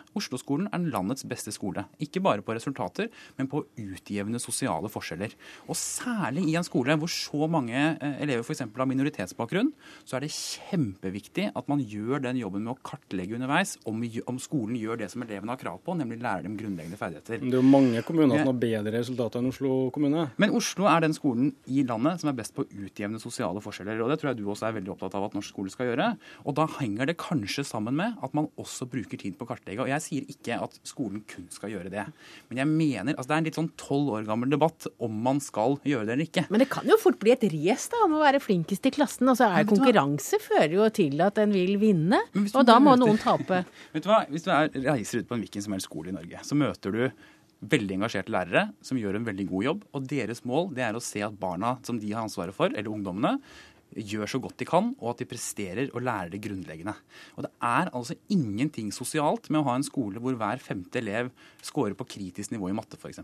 [0.54, 1.86] Oslo-skolen er landets beste skole.
[2.00, 5.34] Ikke bare på resultater, men på å utjevne sosiale forskjeller.
[5.68, 8.64] Og særlig i en skole hvor så mange eh, elever f.eks.
[8.64, 9.72] har minoritetsbakgrunn,
[10.06, 14.40] så er det kjempeviktig at man gjør den jobben med å kartlegge underveis om, om,
[14.42, 17.42] skolen gjør det som elevene har krav på, nemlig lære dem grunnleggende ferdigheter.
[17.42, 20.28] Det er jo mange kommuner som har bedre resultater enn Oslo kommune.
[20.42, 24.02] Men Oslo er den skolen i landet som er best på å utjevne sosiale forskjeller.
[24.04, 26.12] og Det tror jeg du også er veldig opptatt av at norsk skole skal gjøre.
[26.44, 29.86] Og da henger det kanskje sammen med at man også bruker tid på å kartlegge.
[29.86, 32.04] Og jeg sier ikke at skolen kun skal gjøre det.
[32.50, 35.40] Men jeg mener, altså det er en litt sånn tolv år gammel debatt om man
[35.44, 36.46] skal gjøre det eller ikke.
[36.52, 39.30] Men det kan jo fort bli et race da, om å være flinkest i klassen.
[39.32, 42.20] Altså er Konkurranse fører jo til at en vil vinne,
[42.52, 43.64] og da må noen tape.
[43.96, 44.26] Vet du hva?
[44.28, 46.94] Hvis du er, reiser ut på en hvilken som helst skole i Norge, så møter
[46.96, 47.06] du
[47.72, 49.84] veldig engasjerte lærere som gjør en veldig god jobb.
[49.96, 52.92] Og deres mål det er å se at barna som de har ansvaret for, eller
[52.92, 53.38] ungdommene,
[53.96, 56.96] gjør så godt de kan, og at de presterer og lærer det grunnleggende.
[57.38, 61.32] Og Det er altså ingenting sosialt med å ha en skole hvor hver femte elev
[61.64, 63.22] scorer på kritisk nivå i matte f.eks.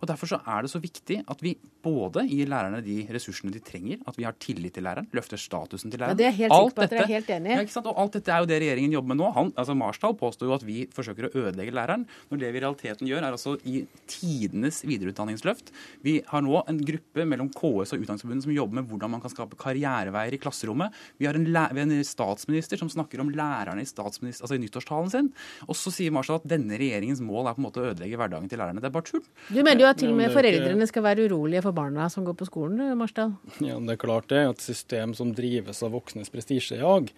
[0.00, 3.62] Og Derfor så er det så viktig at vi både gir lærerne de ressursene de
[3.64, 6.18] trenger, at vi har tillit til læreren, løfter statusen til læreren.
[6.18, 7.58] Ja, det er helt sikker på at dere er helt enige.
[7.58, 7.84] Ja?
[7.88, 9.30] Og alt dette er jo det regjeringen jobber med nå.
[9.36, 12.64] Han, altså Marsdal påstår jo at vi forsøker å ødelegge læreren, når det vi i
[12.64, 15.72] realiteten gjør, er altså i tidenes videreutdanningsløft.
[16.04, 19.32] Vi har nå en gruppe mellom KS og Utdanningsforbundet som jobber med hvordan man kan
[19.32, 20.94] skape karriere karriereveier i klasserommet.
[21.18, 25.10] Vi har en, vi har en statsminister som snakker om lærerne i, altså i nyttårstalen
[25.12, 25.30] sin.
[25.66, 28.50] Og så sier Marshall at denne regjeringens mål er på en måte å ødelegge hverdagen
[28.50, 28.82] til lærerne.
[28.82, 29.24] Det er bare tull.
[29.48, 32.38] Du mener jo at til og med foreldrene skal være urolige for barna som går
[32.38, 33.34] på skolen, Marsdal?
[33.64, 34.44] Ja, det er klart det.
[34.48, 37.12] Et system som drives av voksnes prestisjejag,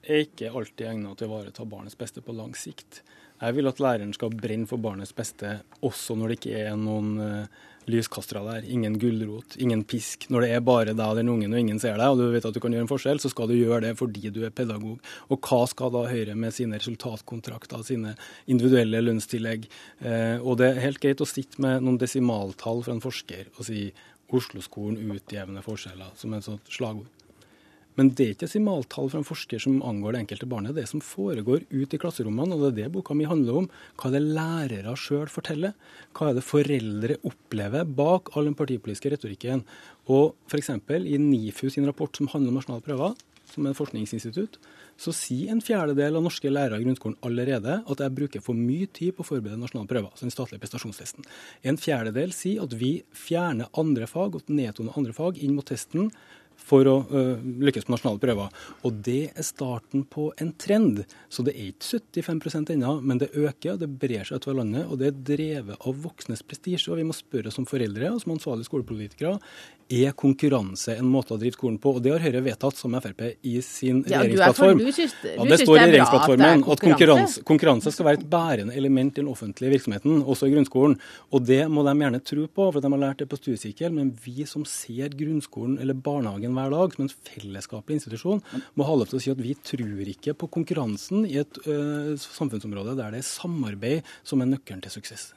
[0.00, 3.02] er ikke alltid egnet til å ivareta barnets beste på lang sikt.
[3.40, 7.14] Jeg vil at læreren skal brenne for barnets beste, også når det ikke er noen
[7.16, 8.66] uh, lyskastere der.
[8.68, 10.26] Ingen gulrot, ingen pisk.
[10.28, 12.44] Når det er bare deg og den ungen og ingen ser deg, og du vet
[12.44, 15.00] at du kan gjøre en forskjell, så skal du gjøre det fordi du er pedagog.
[15.32, 18.12] Og hva skal da Høyre med sine resultatkontrakter, sine
[18.44, 19.64] individuelle lønnstillegg?
[20.04, 23.64] Uh, og det er helt greit å sitte med noen desimaltall fra en forsker og
[23.70, 23.88] si
[24.30, 27.08] Oslo-skolen utjevner forskjeller, som et sånt slagord.
[28.00, 30.72] Men det er ikke simaltall fra en forsker som angår det enkelte barnet.
[30.72, 33.66] Det er som foregår ute i klasserommene, og det er det boka mi handler om.
[34.00, 35.74] Hva er det lærere sjøl forteller?
[36.16, 39.66] Hva er det foreldre opplever bak all den partipolitiske retorikken?
[40.08, 40.72] Og f.eks.
[40.72, 44.56] i NIFU sin rapport som handler om nasjonale prøver, som er et forskningsinstitutt,
[45.00, 48.88] så sier en fjerdedel av norske lærere i grunnskolen allerede at jeg bruker for mye
[48.96, 51.26] tid på å forberede nasjonale prøver, altså den statlige prestasjonstesten.
[51.68, 56.12] En fjerdedel sier at vi fjerner andre fag og nedtoner andre fag inn mot testen
[56.60, 58.60] for å uh, lykkes på nasjonale prøver.
[58.86, 61.02] Og det er starten på en trend.
[61.32, 64.86] Så det er ikke 75% ennå, men det øker, det brer seg utover landet.
[64.88, 66.90] Og det er drevet av voksnes prestisje.
[66.92, 69.38] Og vi må spørre som foreldre og som ansvarlige skolepolitikere
[69.90, 71.96] er konkurranse en måte å drive skolen på?
[71.96, 74.78] Og det har Høyre vedtatt som Frp i sin ja, regjeringsplattform.
[74.78, 77.44] Du synes, du ja, det står i regjeringsplattformen at, at konkurranse.
[77.48, 77.92] konkurranse.
[77.94, 80.94] skal være et bærende element i den offentlige virksomheten, også i grunnskolen.
[81.34, 83.90] Og det må de gjerne tro på, for de har lært det på studiesirkel.
[83.96, 88.42] Men vi som ser grunnskolen eller barnehagen hver dag som en fellesskapelig institusjon,
[88.78, 92.16] må ha lov til å si at vi tror ikke på konkurransen i et uh,
[92.20, 95.30] samfunnsområde der det er samarbeid som er nøkkelen til suksess.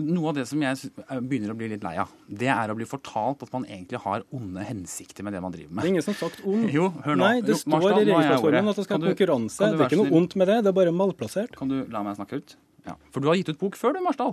[0.00, 0.88] Noe av det som jeg
[1.28, 4.24] begynner å bli litt lei av, det er å bli fortalt at man egentlig har
[4.32, 5.82] onde hensikter med det man driver med.
[5.82, 6.64] Det er ingen som har sagt ond.
[6.72, 7.26] Jo, hør nå.
[7.26, 9.60] Nei, det jo, står Marstad, i regjeringsplattformen at det skal være konkurranse.
[9.60, 11.58] Det er ikke noe ondt med det, det er bare malplassert.
[11.58, 12.56] Kan du la meg snakke ut?
[12.88, 12.96] Ja.
[13.12, 14.32] For du har gitt ut bok før, du, Marsdal.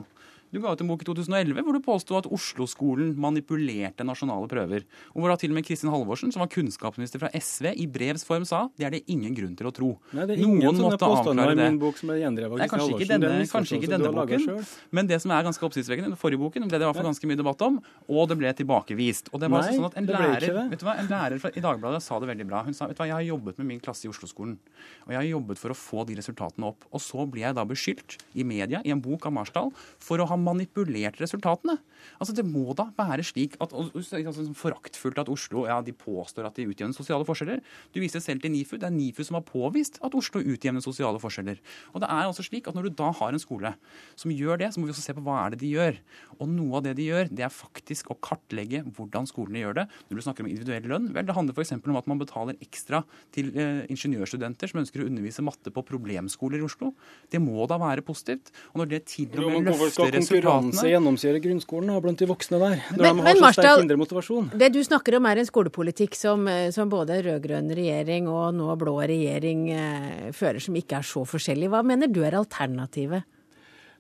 [0.50, 4.86] Du ga ut en bok i 2011 hvor du påsto at Oslo-skolen manipulerte nasjonale prøver.
[5.14, 8.26] Og hvor da til og med Kristin Halvorsen, som var kunnskapsminister fra SV, i brevs
[8.26, 9.90] form sa det er det ingen grunn til å tro.
[10.18, 12.82] Nei, det er ingen Noen sånne påstander i min bok som er gjendrevet av Kristin
[12.82, 13.14] Halvorsen.
[13.14, 14.66] Denne, kanskje ikke denne boken,
[14.98, 17.30] men det som er ganske oppsiktsvekkende, den forrige boken ble det i hvert fall ganske
[17.30, 17.78] mye debatt om,
[18.10, 19.30] og det ble tilbakevist.
[19.30, 21.54] Og det var altså Nei, sånn at en lærer, vet du hva, en lærer fra,
[21.54, 22.64] i Dagbladet sa det veldig bra.
[22.66, 24.58] Hun sa vet du hva, jeg har jobbet med min klasse i Oslo-skolen,
[25.06, 26.90] og jeg har jobbet for å få de resultatene opp.
[26.90, 30.28] Og så blir jeg da beskyldt i media, i en bok av Marsdal, for å
[30.30, 31.78] ha manipulert resultatene.
[32.20, 36.60] Altså Det må da være slik at altså, foraktfullt at Oslo ja, de påstår at
[36.60, 37.64] de utjevner sosiale forskjeller.
[37.94, 38.78] Du viser selv til NIFU.
[38.80, 41.60] Det er NIFU som har påvist at Oslo utjevner sosiale forskjeller.
[41.94, 43.74] Og det er altså slik at Når du da har en skole
[44.16, 46.00] som gjør det, så må vi også se på hva er det de gjør.
[46.40, 49.86] Og noe av det de gjør, det er faktisk å kartlegge hvordan skolene gjør det.
[50.08, 51.76] Når du snakker om individuell lønn, vel, det handler f.eks.
[51.76, 53.02] om at man betaler ekstra
[53.36, 56.94] til eh, ingeniørstudenter som ønsker å undervise matte på problemskoler i Oslo.
[57.32, 58.54] Det må da være positivt.
[58.72, 62.84] Og når det til og med løfter resultatene gjennomsyrer grunnskolen og blant de voksne der.
[62.96, 64.52] Når men, de har så Marstad, sterk indre motivasjon.
[64.62, 68.70] Det du snakker om er en skolepolitikk som, eh, som både rød-grønn regjering og nå
[68.80, 71.72] blå regjering eh, fører, som ikke er så forskjellig.
[71.74, 73.28] Hva mener du er alternativet?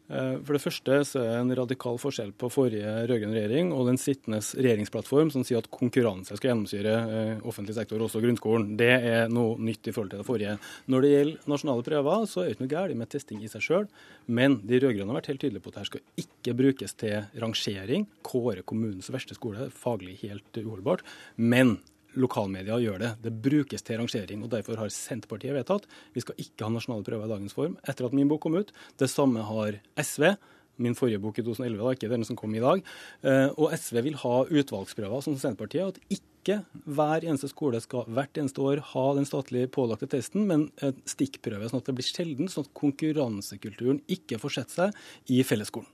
[0.09, 3.91] Eh, for det første så er det en radikal forskjell på forrige rød-grønn regjering og
[3.91, 8.73] den sittende regjeringsplattform som sier at konkurranse skal gjennomsyre eh, offentlig sektor, også grunnskolen.
[8.79, 10.57] Det er noe nytt i forhold til det forrige.
[10.89, 13.65] Når det gjelder nasjonale prøver, så er det ikke noe galt med testing i seg
[13.65, 13.87] sjøl,
[14.25, 18.09] men de rød-grønne har vært helt tydelige på at dette skal ikke brukes til rangering,
[18.25, 21.05] kåre kommunens verste skole, faglig helt uholdbart.
[21.37, 21.77] men
[22.17, 23.11] lokalmedia gjør det.
[23.23, 24.43] Det brukes til rangering.
[24.43, 28.07] og Derfor har Senterpartiet vedtatt vi skal ikke ha nasjonale prøver i dagens form etter
[28.07, 28.73] at min bok kom ut.
[28.97, 30.33] Det samme har SV.
[30.79, 32.81] Min forrige bok i 2011, da, ikke den som kom i dag.
[33.27, 35.91] Eh, og SV vil ha utvalgsprøver, som Senterpartiet.
[35.91, 40.69] At ikke hver eneste skole skal hvert eneste år ha den statlig pålagte testen, men
[40.79, 45.43] en stikkprøve, sånn at det blir sjelden, sånn at konkurransekulturen ikke får sett seg i
[45.43, 45.91] fellesskolen.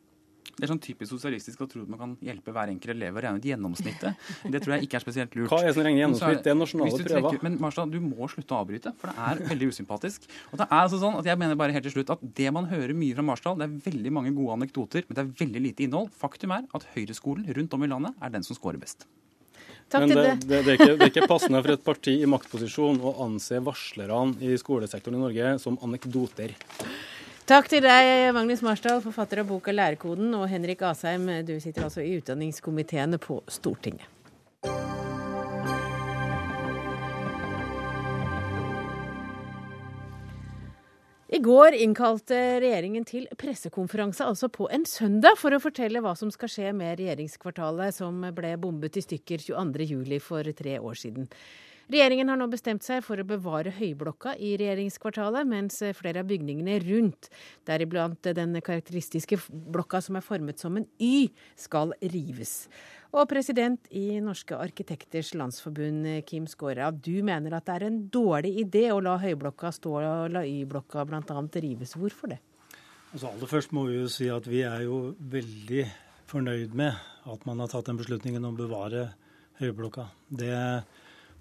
[0.56, 3.24] Det er sånn typisk sosialistisk å tro at man kan hjelpe hver enkelt elev å
[3.26, 4.22] regne ut gjennomsnittet.
[4.54, 5.50] Det tror jeg ikke er spesielt lurt.
[5.52, 6.44] Hva er det som regner gjennomsnitt?
[6.46, 7.40] Det er nasjonale prøver.
[7.44, 10.30] Men Marstad, du må slutte å avbryte, for det er veldig usympatisk.
[10.54, 12.70] Og det er altså sånn at jeg mener bare helt til slutt at det man
[12.72, 15.88] hører mye fra Marsdal, det er veldig mange gode anekdoter, men det er veldig lite
[15.90, 16.10] innhold.
[16.16, 19.08] Faktum er at Høyreskolen rundt om i landet er den som scorer best.
[19.92, 22.30] Takk Men det, det, det, er ikke, det, er ikke, passende for et parti i
[22.30, 26.56] maktposisjon å anse varslerne i skolesektoren i Norge som anekdoter.
[27.46, 32.02] Takk til deg, Magnus Marsdal, forfatter av boka 'Lærekoden', og Henrik Asheim, du sitter altså
[32.02, 34.08] i utdanningskomiteene på Stortinget.
[41.30, 46.32] I går innkalte regjeringen til pressekonferanse, altså på en søndag, for å fortelle hva som
[46.34, 50.20] skal skje med regjeringskvartalet som ble bombet i stykker 22.07.
[50.20, 51.30] for tre år siden.
[51.86, 56.80] Regjeringen har nå bestemt seg for å bevare Høyblokka i regjeringskvartalet, mens flere av bygningene
[56.82, 57.30] rundt,
[57.70, 61.30] deriblant den karakteristiske blokka som er formet som en Y,
[61.62, 62.66] skal rives.
[63.14, 68.56] Og president i Norske arkitekters landsforbund, Kim Skåra, du mener at det er en dårlig
[68.66, 71.22] idé å la Høyblokka stå og la Y-blokka bl.a.
[71.62, 71.94] rives.
[72.02, 72.42] Hvorfor det?
[73.14, 75.86] Altså Aller først må vi jo si at vi er jo veldig
[76.28, 76.98] fornøyd med
[77.30, 79.12] at man har tatt den beslutningen om å bevare
[79.62, 80.10] Høyblokka.
[80.28, 80.56] Det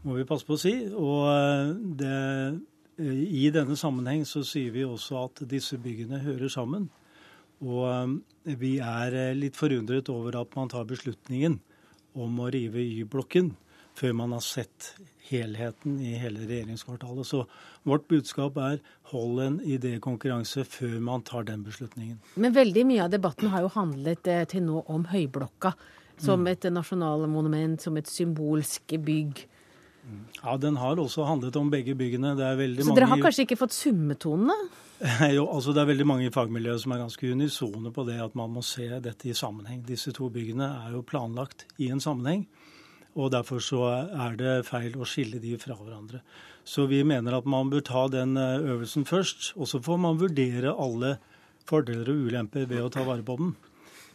[0.04, 0.74] må vi passe på å si.
[0.92, 2.12] Og eh, det,
[3.00, 6.90] eh, i denne sammenheng så sier vi også at disse byggene hører sammen.
[7.64, 11.58] Og eh, vi er litt forundret over at man tar beslutningen
[12.14, 13.54] om å rive Y-blokken
[13.94, 14.92] før man har sett
[15.28, 17.26] helheten i hele regjeringskvartalet.
[17.26, 17.44] Så
[17.86, 18.80] vårt budskap er
[19.12, 22.18] hold en idékonkurranse før man tar den beslutningen.
[22.34, 25.76] Men veldig mye av debatten har jo handlet til nå om Høyblokka.
[26.14, 26.50] Som mm.
[26.52, 29.40] et nasjonalmonument, som et symbolsk bygg.
[30.42, 32.34] Ja, den har også handlet om begge byggene.
[32.36, 32.96] Så mange...
[32.98, 34.56] dere har kanskje ikke fått summetonene?
[35.36, 38.36] jo, altså Det er veldig mange i fagmiljøet som er ganske unisone på det at
[38.38, 39.82] man må se dette i sammenheng.
[39.88, 42.46] Disse to byggene er jo planlagt i en sammenheng
[43.14, 46.20] og Derfor så er det feil å skille de fra hverandre.
[46.66, 49.52] Så vi mener at man bør ta den eh, øvelsen først.
[49.54, 51.18] Og så får man vurdere alle
[51.68, 53.54] fordeler og ulemper ved å ta vare på den.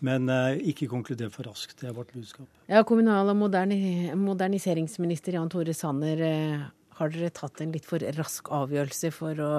[0.06, 1.80] Men eh, ikke konkluder for raskt.
[1.82, 2.48] Det er vårt budskap.
[2.72, 6.68] Ja, Kommunal- og moderni moderniseringsminister Jan Tore Sanner, eh,
[7.00, 9.52] har dere tatt en litt for rask avgjørelse for å,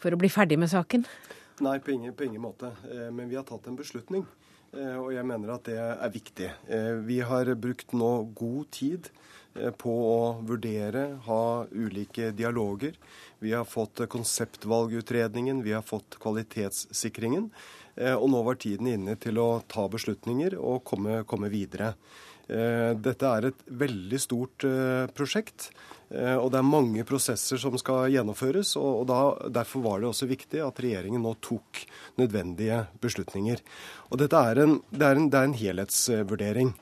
[0.00, 1.04] for å bli ferdig med saken?
[1.64, 2.70] Nei, på ingen, på ingen måte.
[3.12, 4.26] Men vi har tatt en beslutning.
[4.76, 6.50] Eh, og jeg mener at det er viktig.
[6.68, 9.08] Eh, vi har brukt nå god tid
[9.54, 12.98] eh, på å vurdere, ha ulike dialoger.
[13.40, 17.50] Vi har fått konseptvalgutredningen, vi har fått kvalitetssikringen.
[17.96, 21.94] Og nå var tiden inne til å ta beslutninger og komme, komme videre.
[22.46, 24.66] Dette er et veldig stort
[25.16, 25.70] prosjekt.
[26.14, 28.76] Eh, og det er mange prosesser som skal gjennomføres.
[28.78, 29.20] og da,
[29.60, 31.82] Derfor var det også viktig at regjeringen nå tok
[32.20, 33.62] nødvendige beslutninger.
[34.10, 36.74] Og dette er en, det er en, det er en helhetsvurdering.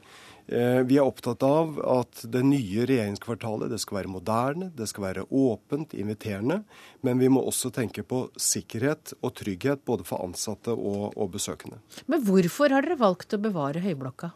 [0.47, 5.07] Eh, vi er opptatt av at det nye regjeringskvartalet det skal være moderne, det skal
[5.07, 6.61] være åpent, inviterende.
[7.07, 11.81] Men vi må også tenke på sikkerhet og trygghet både for ansatte og, og besøkende.
[12.07, 14.35] Men hvorfor har dere valgt å bevare Høyblokka?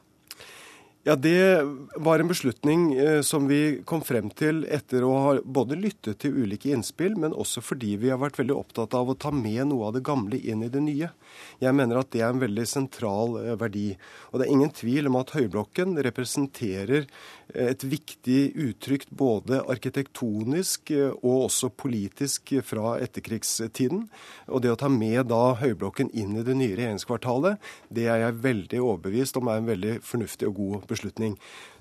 [1.09, 1.63] Ja, Det
[1.97, 6.35] var en beslutning eh, som vi kom frem til etter å ha både lyttet til
[6.37, 9.87] ulike innspill, men også fordi vi har vært veldig opptatt av å ta med noe
[9.89, 11.09] av det gamle inn i det nye.
[11.65, 13.87] Jeg mener at det er en veldig sentral eh, verdi.
[14.29, 17.09] Og det er ingen tvil om at Høyblokken representerer
[17.55, 24.05] et viktig uttrykk både arkitektonisk eh, og også politisk fra etterkrigstiden.
[24.49, 27.57] Og det å ta med da Høyblokken inn i det nye regjeringskvartalet,
[27.89, 31.39] det er jeg veldig overbevist om er en veldig fornuftig og god beslutning.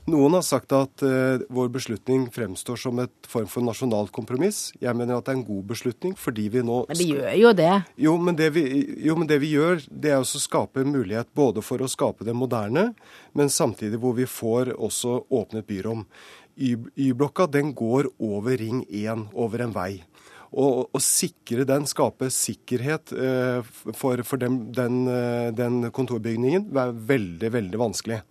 [0.07, 4.69] Noen har sagt at uh, vår beslutning fremstår som et form for nasjonalt kompromiss.
[4.79, 7.51] Jeg mener at det er en god beslutning fordi vi nå Men vi gjør jo
[7.59, 7.73] det.
[8.05, 8.63] Jo, men det vi,
[9.03, 12.35] jo, men det vi gjør, det er å skape mulighet både for å skape det
[12.39, 12.93] moderne,
[13.35, 16.05] men samtidig hvor vi får også åpnet byrom.
[16.55, 19.91] Y-blokka den går over Ring 1, over en vei.
[20.55, 23.59] Å sikre den, skape sikkerhet uh,
[23.91, 28.21] for, for den, den, uh, den kontorbygningen, er veldig, veldig vanskelig.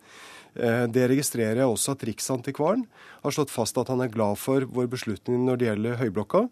[0.57, 2.87] Eh, det registrerer jeg også at Riksantikvaren
[3.27, 6.43] har slått fast at han er glad for vår beslutning når det gjelder Høyblokka.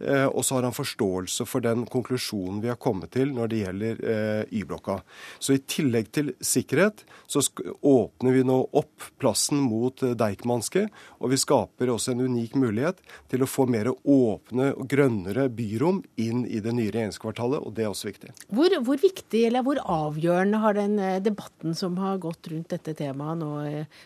[0.00, 3.60] Eh, og så har han forståelse for den konklusjonen vi har kommet til når det
[3.62, 4.98] gjelder eh, Y-blokka.
[5.38, 7.42] Så i tillegg til sikkerhet, så
[7.80, 10.86] åpner vi nå opp plassen mot Deichmanske.
[11.22, 16.02] Og vi skaper også en unik mulighet til å få mer åpne og grønnere byrom
[16.20, 18.34] inn i det nye regjeringskvartalet, og det er også viktig.
[18.54, 23.40] Hvor, hvor viktig eller hvor avgjørende har den debatten som har gått rundt dette temaet
[23.40, 23.52] nå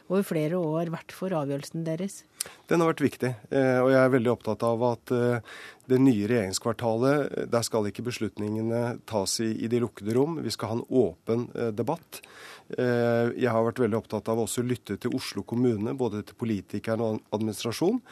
[0.09, 2.18] over flere år vært for avgjørelsen deres?
[2.69, 3.33] Den har vært viktig.
[3.49, 5.55] Eh, og jeg er veldig opptatt av at eh,
[5.89, 10.37] det nye regjeringskvartalet, der skal ikke beslutningene tas i, i de lukkede rom.
[10.45, 12.23] Vi skal ha en åpen eh, debatt.
[12.69, 17.31] Jeg har vært veldig opptatt av å lytte til Oslo kommune, både til politikerne og
[17.33, 18.03] administrasjon.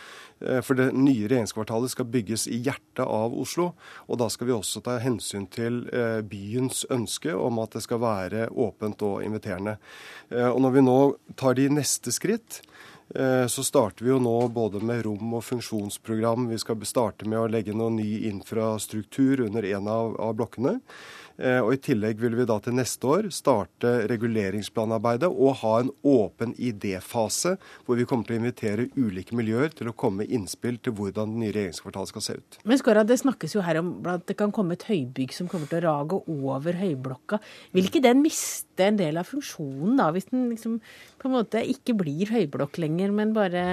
[0.65, 3.67] For det nye regjeringskvartalet skal bygges i hjertet av Oslo.
[4.09, 5.83] Og da skal vi også ta hensyn til
[6.25, 9.77] byens ønske om at det skal være åpent og inviterende.
[10.33, 10.97] Og når vi nå
[11.37, 12.76] tar de neste skritt, Eh,
[13.49, 16.49] så starter vi jo nå både med rom- og funksjonsprogram.
[16.51, 20.81] Vi skal starte med å legge noe ny infrastruktur under en av, av blokkene.
[21.37, 25.93] Eh, og I tillegg vil vi da til neste år starte reguleringsplanarbeidet og ha en
[26.07, 30.79] åpen idéfase, hvor vi kommer til å invitere ulike miljøer til å komme med innspill
[30.81, 32.61] til hvordan det nye regjeringskvartalet skal se ut.
[32.65, 35.69] Men Skåra, Det snakkes jo her om at det kan komme et høybygg som kommer
[35.71, 37.41] til å rage over Høyblokka.
[37.77, 40.81] Vil ikke den miste en del av funksjonen da, hvis den liksom
[41.21, 43.65] på en måte ikke blir høyblokk lenger, men bare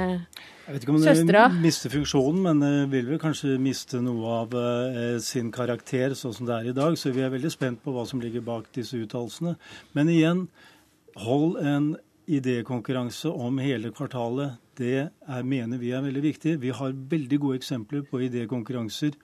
[0.63, 4.53] jeg vet ikke om den mister funksjonen, men den vil vel kanskje miste noe av
[4.55, 6.95] eh, sin karakter sånn som det er i dag.
[6.99, 9.57] Så vi er veldig spent på hva som ligger bak disse uttalelsene.
[9.97, 10.45] Men igjen,
[11.19, 11.89] hold en
[12.31, 14.55] idékonkurranse om hele kvartalet.
[14.79, 16.55] Det er, mener vi er veldig viktig.
[16.63, 19.19] Vi har veldig gode eksempler på idékonkurranser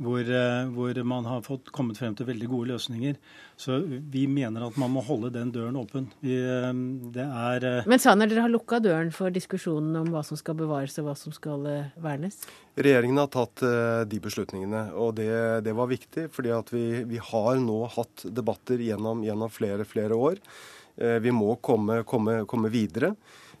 [0.00, 3.18] hvor, eh, hvor, man har fått kommet frem til veldig gode løsninger.
[3.60, 6.08] Så vi mener at man må holde den døren åpen.
[6.24, 6.70] Vi, eh,
[7.14, 10.56] det er eh, Men Sanner, dere har lukka døren for diskusjonen om hva som skal
[10.58, 11.68] bevares og hva som skal
[12.00, 12.40] vernes?
[12.80, 13.60] Regjeringen har tatt
[14.08, 15.28] de beslutningene, og det,
[15.66, 16.30] det var viktig.
[16.32, 20.40] fordi vi, vi, har nå hatt debatter gjennom, gjennom flere, flere år.
[20.96, 23.14] Vi må komme, komme, komme videre.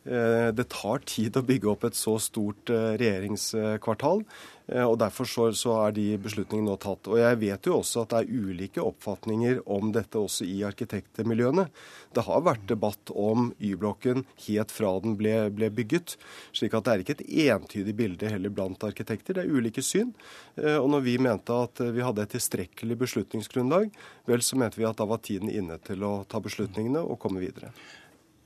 [0.04, 4.24] Eh, det tar tid å bygge opp et så stort regjeringskvartal.
[4.70, 7.08] Eh, og Derfor så, så, er de beslutningene nå tatt.
[7.10, 11.66] Og Jeg vet jo også at det er ulike oppfatninger om dette også i arkitektmiljøene.
[12.14, 16.16] Det har vært debatt om Y-blokken helt fra den ble, ble, bygget.
[16.56, 19.36] slik at det er ikke et entydig bilde heller blant arkitekter.
[19.36, 20.12] Det er ulike syn.
[20.58, 23.94] Og når vi mente at vi hadde et tilstrekkelig beslutningsgrunnlag,
[24.26, 27.42] vel så mente vi at da var tiden inne til å ta beslutningene og komme
[27.42, 27.70] videre.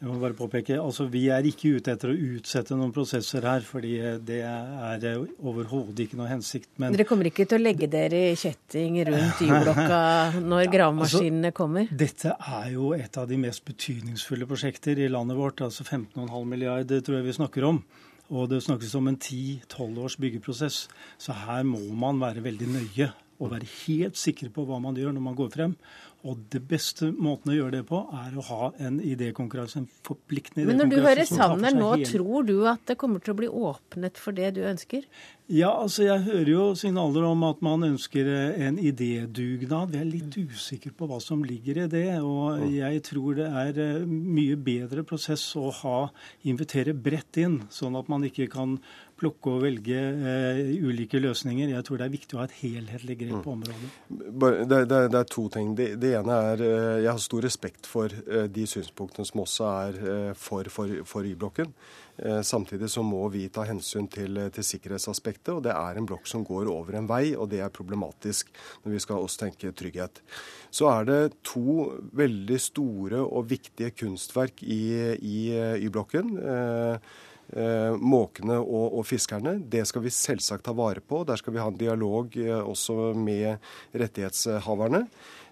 [0.04, 3.62] Jeg må bare påpeke, altså Vi er ikke ute etter å utsette noen prosesser her,
[3.64, 5.06] fordi det er
[5.40, 6.68] overhodet ikke noe hensikt.
[6.76, 10.02] Men Dere kommer ikke til å legge dere i kjetting rundt Y-blokka
[10.52, 11.88] når gravemaskinene altså, kommer?
[12.04, 15.64] Dette er jo et av de mest betydningsfulle prosjekter i landet vårt.
[15.64, 17.80] altså 15,5 milliarder tror jeg vi snakker om.
[18.28, 20.84] Og det snakkes om en 10-12 års byggeprosess.
[21.16, 23.08] Så her må man være veldig nøye
[23.40, 25.78] og være helt sikre på hva man gjør når man går frem.
[26.24, 30.64] Og det beste måten å gjøre det på, er å ha en idékonkurranse, en forpliktende
[30.64, 30.70] idékonkurranse.
[30.70, 32.08] Men når du hører Sanner nå, hele...
[32.08, 35.04] tror du at det kommer til å bli åpnet for det du ønsker?
[35.52, 39.92] Ja, altså jeg hører jo signaler om at man ønsker eh, en idédugnad.
[39.92, 42.06] Vi er litt usikre på hva som ligger i det.
[42.24, 45.98] Og jeg tror det er eh, mye bedre prosess å ha,
[46.48, 48.78] invitere bredt inn, sånn at man ikke kan
[49.24, 51.72] plukke og velge eh, ulike løsninger.
[51.72, 53.56] Jeg tror det er viktig å ha et helhetlig grep på mm.
[53.56, 53.90] området.
[54.44, 55.74] Det, det, det er to ting.
[55.78, 59.68] Det, det, ene er eh, Jeg har stor respekt for eh, de synspunktene som også
[59.72, 61.74] er eh, for, for, for Y-blokken.
[62.46, 65.48] Samtidig så må vi ta hensyn til, til, sikkerhetsaspektet.
[65.50, 68.52] og Det er en blokk som går over en vei, og det er problematisk
[68.84, 70.22] når vi skal også tenke trygghet.
[70.70, 74.84] Så er det to veldig store og viktige kunstverk i,
[75.18, 75.38] i
[75.88, 76.36] Y-blokken.
[76.38, 77.14] Eh,
[78.00, 79.58] måkene og, og, fiskerne.
[79.70, 81.22] Det skal vi selvsagt ta vare på.
[81.28, 85.04] Der skal vi ha en dialog eh, også med rettighetshaverne.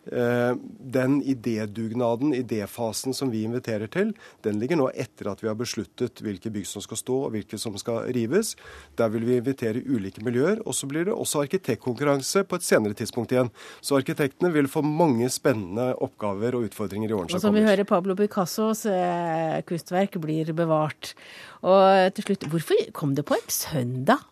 [0.07, 4.11] Eh, den idédugnaden, idéfasen som vi inviterer til,
[4.43, 7.59] den ligger nå etter at vi har besluttet hvilke bygg som skal stå og hvilke
[7.61, 8.57] som skal rives.
[8.99, 10.59] Der vil vi invitere ulike miljøer.
[10.67, 13.53] Og så blir det også arkitektkonkurranse på et senere tidspunkt igjen.
[13.81, 17.47] Så arkitektene vil få mange spennende oppgaver og utfordringer i årene som kommer.
[17.47, 21.15] Og som vi hører, Pablo Picassos eh, kunstverk blir bevart.
[21.63, 24.27] Og til slutt, hvorfor kom det på en søndag?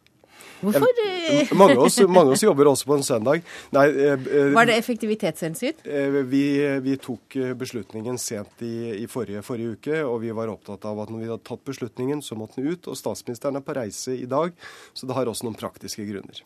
[0.61, 1.55] Hvorfor?
[1.55, 3.45] Mange av, oss, mange av oss jobber også på en søndag.
[3.75, 5.83] Nei, eh, eh, Var det effektivitetshensyn?
[5.85, 6.43] Eh, vi,
[6.85, 11.13] vi, tok beslutningen sent i, i forrige, forrige, uke, og vi var opptatt av at
[11.13, 12.91] når vi hadde tatt beslutningen, så måtte den ut.
[12.91, 14.53] Og statsministeren er på reise i dag,
[14.93, 16.43] så det har også noen praktiske grunner.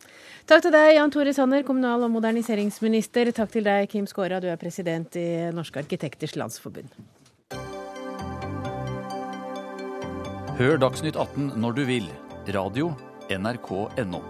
[0.50, 3.32] Takk til deg, Jan Tore Sanner, kommunal- og moderniseringsminister.
[3.34, 6.92] Takk til deg, Kim Skåra, du er president i Norske arkitekters landsforbund.
[10.54, 12.06] Hør Dagsnytt 18 når du vil.
[12.54, 12.92] Radio
[13.30, 14.22] nrk.no.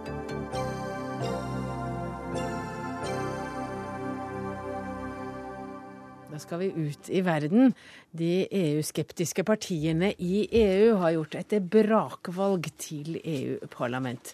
[6.35, 7.71] Da skal vi ut i verden.
[8.11, 14.33] De EU-skeptiske partiene i EU har gjort et brakvalg til EU-parlament.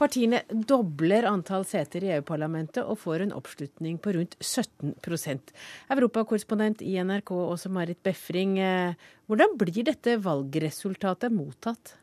[0.00, 5.52] Partiene dobler antall seter i EU-parlamentet og får en oppslutning på rundt 17%
[5.92, 8.96] Europakorrespondent i NRK Åse Marit Befring, eh,
[9.28, 11.98] hvordan blir dette valgresultatet mottatt?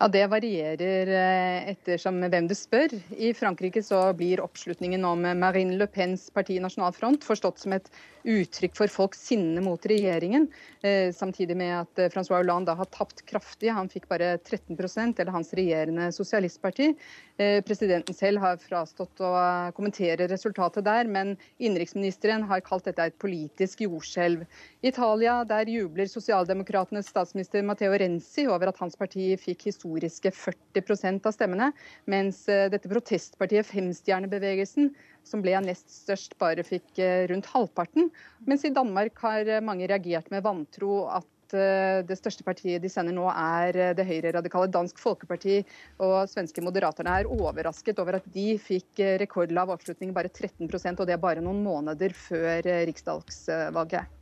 [0.00, 2.92] Ja, Det varierer eh, ettersom hvem du spør.
[3.18, 7.90] I Frankrike så blir oppslutningen om Marine Le Pens parti Nasjonal Front forstått som et
[8.22, 10.46] uttrykk for folks sinne mot regjeringen.
[10.86, 13.72] Eh, samtidig med at eh, Francois Hollande har tapt kraftig.
[13.74, 16.92] Han fikk bare 13% eller hans regjerende sosialistparti.
[17.38, 19.28] Presidenten selv har frastått å
[19.76, 24.42] kommentere resultatet der, men innenriksministeren har kalt dette et politisk jordskjelv.
[24.82, 31.26] I Italia der jubler sosialdemokratenes statsminister Matteo Renzi over at hans parti fikk historiske 40%
[31.26, 31.72] av stemmene,
[32.06, 34.92] mens dette protestpartiet Femstjernebevegelsen
[35.28, 38.12] som ble nest størst, bare fikk eh, rundt halvparten.
[38.48, 42.90] Mens i Danmark har eh, mange reagert med vantro at eh, det største partiet de
[42.92, 45.60] sender nå, er det høyreradikale Dansk Folkeparti.
[46.04, 51.20] Og svenske Moderaterne er overrasket over at de fikk rekordlav oppslutning, bare 13% og det
[51.22, 54.17] bare noen måneder før riksdagsvalget.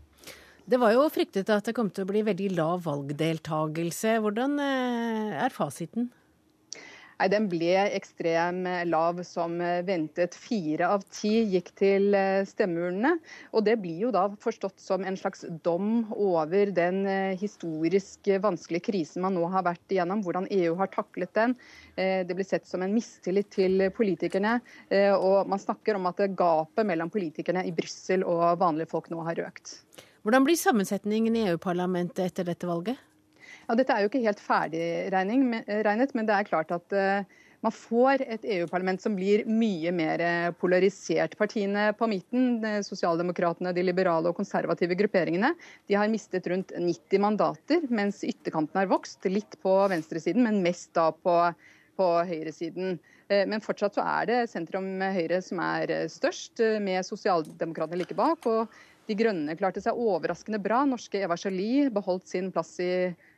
[0.66, 4.16] Det var jo fryktet at det kom til å bli veldig lav valgdeltagelse.
[4.24, 6.08] Hvordan er fasiten?
[7.16, 9.54] Nei, Den ble ekstrem lav som
[9.86, 10.34] ventet.
[10.36, 13.14] Fire av ti gikk til eh, stemmeurnene.
[13.56, 18.88] Og det blir jo da forstått som en slags dom over den eh, historisk vanskelige
[18.90, 20.24] krisen man nå har vært igjennom.
[20.26, 21.56] Hvordan EU har taklet den.
[21.94, 24.58] Eh, det blir sett som en mistillit til politikerne.
[25.16, 29.46] Og man snakker om at gapet mellom politikerne i Brussel og vanlige folk nå har
[29.46, 29.78] økt.
[30.26, 32.98] Hvordan blir sammensetningen i EU-parlamentet etter dette valget?
[33.68, 38.24] Ja, Dette er jo ikke helt ferdigregnet, men det er klart at uh, man får
[38.24, 40.24] et EU-parlament som blir mye mer
[40.58, 41.36] polarisert.
[41.38, 45.52] Partiene på midten, Sosialdemokratene, de liberale og konservative grupperingene,
[45.86, 49.22] de har mistet rundt 90 mandater, mens ytterkanten har vokst.
[49.30, 51.36] Litt på venstresiden, men mest da på,
[52.02, 52.98] på høyresiden.
[53.30, 58.50] Eh, men fortsatt så er det sentrum-høyre som er størst, eh, med sosialdemokratene like bak.
[58.50, 58.74] Og
[59.06, 60.82] De Grønne klarte seg overraskende bra.
[60.88, 62.92] Norske Eva Jolie beholdt sin plass i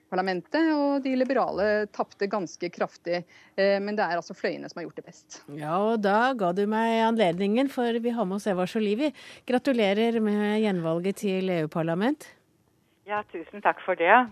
[0.09, 3.23] parlamentet, og de liberale tapte ganske kraftig.
[3.57, 5.41] Eh, men det er altså fløyene som har gjort det best.
[5.59, 9.12] Ja, og da ga du meg anledningen, for vi har med oss Eva Sjolivi.
[9.49, 12.31] Gratulerer med gjenvalget til EU-parlament.
[13.09, 14.25] Ja, tusen takk for det.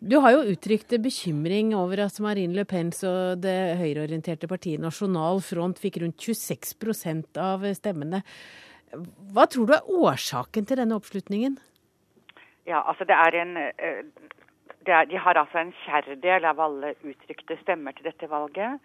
[0.00, 5.42] Du har jo uttrykt bekymring over at Marine Le Pen og det høyreorienterte partiet Nasjonal
[5.44, 8.22] Front fikk rundt 26% av stemmene.
[9.34, 11.58] Hva tror du er årsaken til denne oppslutningen?
[12.66, 13.56] Ja, altså det er en
[14.86, 18.80] det er, de har altså en fjerdedel av alle uttrykte stemmer til dette valget.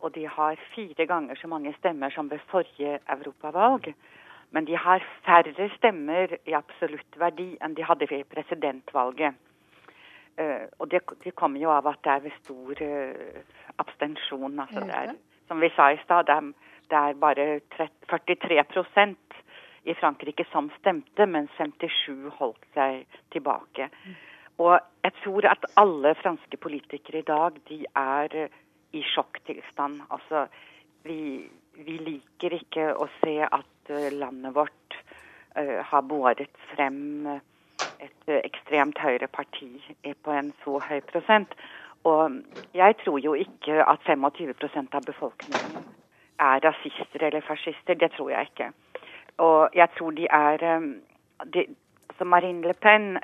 [0.00, 3.92] Og de har fire ganger så mange stemmer som ved forrige europavalg.
[4.50, 9.34] Men de har færre stemmer i absolutt verdi enn de hadde ved presidentvalget.
[10.36, 14.60] Uh, og det, de kommer jo av at det er ved stor uh, abstensjon.
[14.60, 15.14] Altså det er,
[15.48, 16.54] som vi sa i stad, det,
[16.90, 18.60] det, er bare 30, 43
[19.86, 23.88] i Frankrike som stemte, mens 57 holdt seg tilbake.
[24.58, 28.62] Og jeg tror at alle franske politikere i dag de er eh,
[28.96, 30.00] i sjokktilstand.
[30.10, 30.46] Altså,
[31.04, 31.44] vi,
[31.76, 34.96] vi liker ikke å se at eh, landet vårt
[35.58, 37.28] uh, har båret frem
[38.00, 39.70] et ekstremt høyre parti
[40.24, 41.52] på en så høy prosent.
[42.08, 42.40] Og
[42.76, 45.86] jeg tror jo ikke at 25% av befolkningen
[46.40, 47.94] er rasister eller fascister.
[47.94, 48.70] Det tror jeg ikke.
[49.38, 50.56] Og jeg tror de er
[51.52, 51.66] de,
[52.08, 53.18] altså Marine Le Pen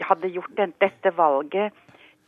[0.00, 1.72] hadde gjort dette valget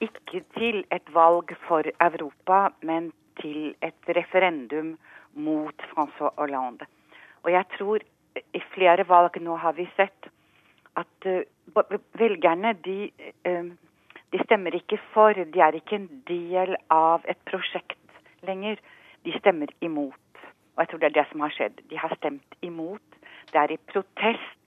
[0.01, 4.99] ikke til et valg for Europa, men til et referendum
[5.35, 6.87] mot François Hollande.
[7.43, 7.99] Og jeg tror
[8.55, 10.31] i flere valg nå har vi sett
[10.97, 11.43] at uh,
[12.19, 13.11] velgerne de,
[14.33, 15.33] de, stemmer ikke for.
[15.33, 17.99] De er ikke en del av et prosjekt
[18.47, 18.81] lenger.
[19.25, 20.30] De stemmer imot.
[20.81, 21.83] Og jeg tror det er det som har skjedd.
[21.91, 23.19] De har stemt imot.
[23.53, 24.61] Det er i protest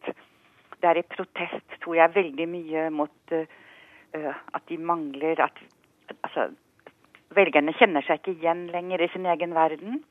[0.83, 5.63] det er i protest, tror jeg, veldig mye mot uh, at de mangler at
[6.23, 6.49] Altså,
[7.33, 10.01] velgerne kjenner seg ikke igjen lenger i sin egen verden.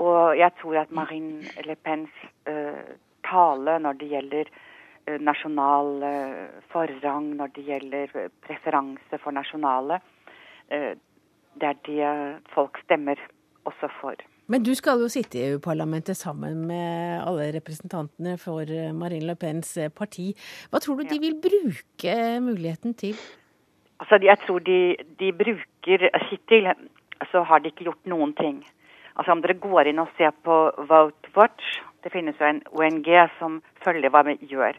[0.00, 2.88] Og jeg tror at Marine Le Pens uh,
[3.28, 5.92] tale når det gjelder uh, nasjonal
[6.72, 8.16] forrang, når det gjelder
[8.48, 10.00] preferanse for nasjonale,
[10.70, 12.10] det er det
[12.54, 13.20] folk stemmer
[13.68, 14.26] også for.
[14.50, 19.36] Men du skal jo sitte i EU-parlamentet sammen med alle representantene for eh, Marine Le
[19.38, 20.32] Pens eh, parti.
[20.72, 23.14] Hva tror du de vil bruke muligheten til?
[24.02, 26.66] Altså, Jeg tror de, de bruker Hittil
[27.30, 28.64] så har de ikke gjort noen ting.
[29.14, 30.56] Altså Om dere går inn og ser på
[30.88, 33.06] Vote Watch, det finnes jo en ONG
[33.38, 34.74] som følger hva vi gjør,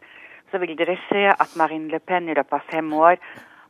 [0.52, 3.22] så vil dere se at Marine Le Pen i løpet av fem år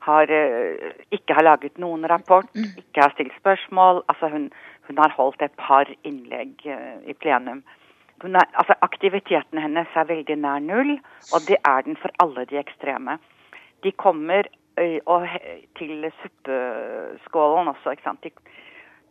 [0.05, 4.03] har, uh, ikke har laget noen rapport, ikke har stilt spørsmål.
[4.07, 4.51] altså hun
[4.87, 7.61] hun har holdt et par innlegg uh, i plenum.
[8.23, 10.97] Er, altså, aktiviteten hennes er veldig nær null,
[11.33, 13.17] og det er den for alle de ekstreme.
[13.83, 14.49] De kommer
[14.81, 15.27] uh, og,
[15.77, 17.95] til suppeskålen også.
[17.95, 18.23] ikke sant?
[18.23, 18.31] De,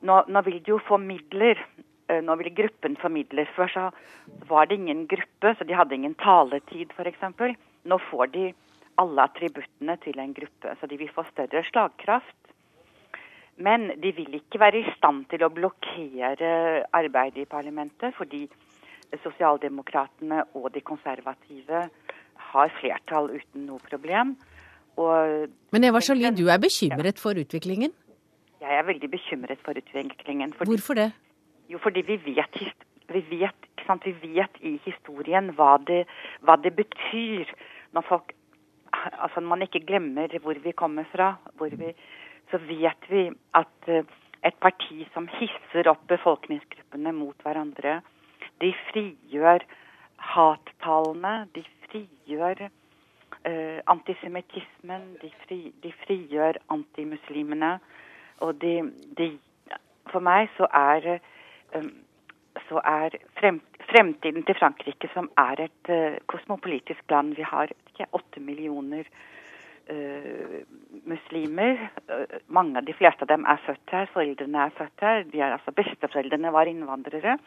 [0.03, 1.63] nå, nå, vil de jo få midler.
[2.11, 3.47] Nå vil gruppen få midler.
[3.55, 3.83] Før så
[4.49, 7.23] var det ingen gruppe, så de hadde ingen taletid f.eks.
[7.87, 8.49] Nå får de
[8.99, 12.37] alle attributtene til en gruppe, så de vil få større slagkraft.
[13.61, 18.47] Men de vil ikke være i stand til å blokkere arbeidet i parlamentet, fordi
[19.23, 21.83] sosialdemokratene og de konservative
[22.51, 24.37] har flertall uten noe problem.
[24.97, 27.93] Og Men Eva Jolie, du er bekymret for utviklingen?
[28.61, 30.53] Jeg er veldig bekymret for utviklingen.
[30.53, 31.13] Fordi, Hvorfor det?
[31.69, 32.61] Jo, fordi vi vet,
[33.09, 33.69] vi vet,
[34.05, 36.05] vi vet i historien hva det,
[36.41, 37.49] hva det betyr
[37.93, 38.33] når folk
[39.11, 41.35] Altså når man ikke glemmer hvor vi kommer fra.
[41.61, 41.95] vi
[42.51, 44.05] så vet vi at eh,
[44.45, 48.01] et parti som hisser opp befolkningsgruppene mot hverandre,
[48.61, 49.65] de frigjør
[50.33, 57.77] hattalene, de frigjør uh, antisemittismen, de, fri, de, frigjør antimuslimene.
[58.45, 58.75] Og de,
[59.19, 59.31] de,
[60.13, 61.21] for meg så er,
[61.77, 61.93] um,
[62.69, 63.61] så er frem,
[63.93, 67.73] fremtiden til Frankrike, som er et uh, kosmopolitisk land Vi har
[68.11, 69.09] åtte millioner
[69.91, 70.61] uh,
[71.05, 71.91] muslimer.
[72.11, 74.11] Uh, mange de fleste av dem er født her.
[74.15, 75.25] Foreldrene er født her.
[75.31, 77.39] De er, altså, besteforeldrene var innvandrere.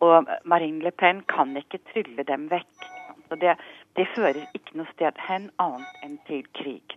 [0.00, 2.90] Og Marine Le Pen kan ikke trylle dem vekk.
[3.28, 3.56] Så det,
[3.98, 6.96] det fører ikke noe sted hen annet enn til krig.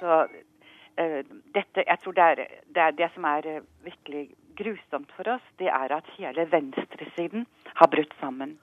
[0.00, 1.22] Så uh,
[1.54, 3.50] dette, jeg tror det er, det er det, som er
[3.84, 8.56] virkelig grusomt for oss, det er at hele venstresiden har brutt sammen.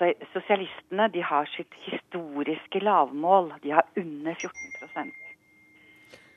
[0.00, 3.52] Altså, Sosialistene de har sitt historiske lavmål.
[3.62, 5.12] De har under 14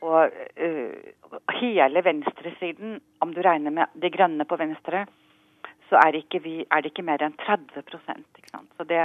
[0.02, 0.32] Og
[0.64, 5.06] uh, hele venstresiden, om du regner med De grønne på venstre,
[5.90, 8.68] så er, ikke vi, er det ikke mer enn 30 ikke sant?
[8.78, 9.00] Så det,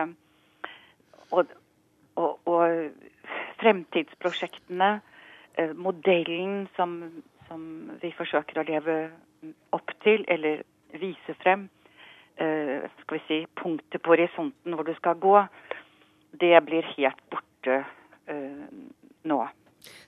[1.31, 1.47] og,
[2.17, 2.91] og, og
[3.63, 5.01] fremtidsprosjektene,
[5.61, 9.11] uh, modellen som, som vi forsøker å leve
[9.71, 10.65] opp til, eller
[10.99, 11.69] vise frem,
[12.39, 15.37] skal vi si, punktet på horisonten hvor du skal gå,
[16.39, 17.81] det blir helt borte
[18.31, 18.67] uh,
[19.27, 19.41] nå.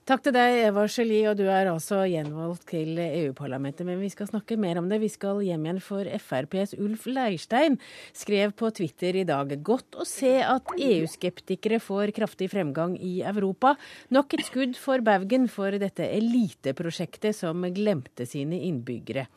[0.09, 3.87] Takk til deg, Eva Jolie, og du er altså gjenvalgt til EU-parlamentet.
[3.87, 4.99] Men vi skal snakke mer om det.
[5.05, 7.79] Vi skal hjem igjen, for FrPs Ulf Leirstein
[8.17, 13.77] skrev på Twitter i dag godt å se at EU-skeptikere får kraftig fremgang i Europa.
[14.11, 19.29] Nok et skudd for baugen for dette eliteprosjektet som glemte sine innbyggere.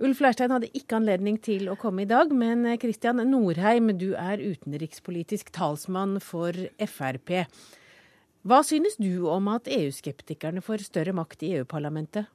[0.00, 4.40] Ulf Leirstein hadde ikke anledning til å komme i dag, men Kristian Norheim, du er
[4.40, 7.42] utenrikspolitisk talsmann for Frp.
[8.48, 12.30] Hva synes du om at EU-skeptikerne får større makt i EU-parlamentet?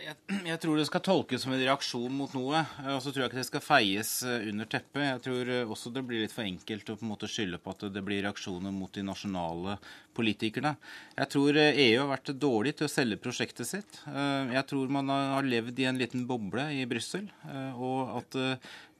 [0.00, 2.62] Jeg, jeg, tror det skal tolkes som en reaksjon mot noe.
[2.94, 5.02] Og så tror jeg ikke det skal feies eh, under teppet.
[5.04, 7.74] Jeg tror eh, også det blir litt for enkelt å på en måte skylde på
[7.74, 9.76] at det blir reaksjoner mot de nasjonale
[10.16, 10.74] politikerne.
[11.18, 14.00] Jeg tror EU eh, e har vært dårlig til å selge prosjektet sitt.
[14.06, 17.28] Jeg tror man har levd i en liten boble i Brussel,
[17.76, 18.36] og at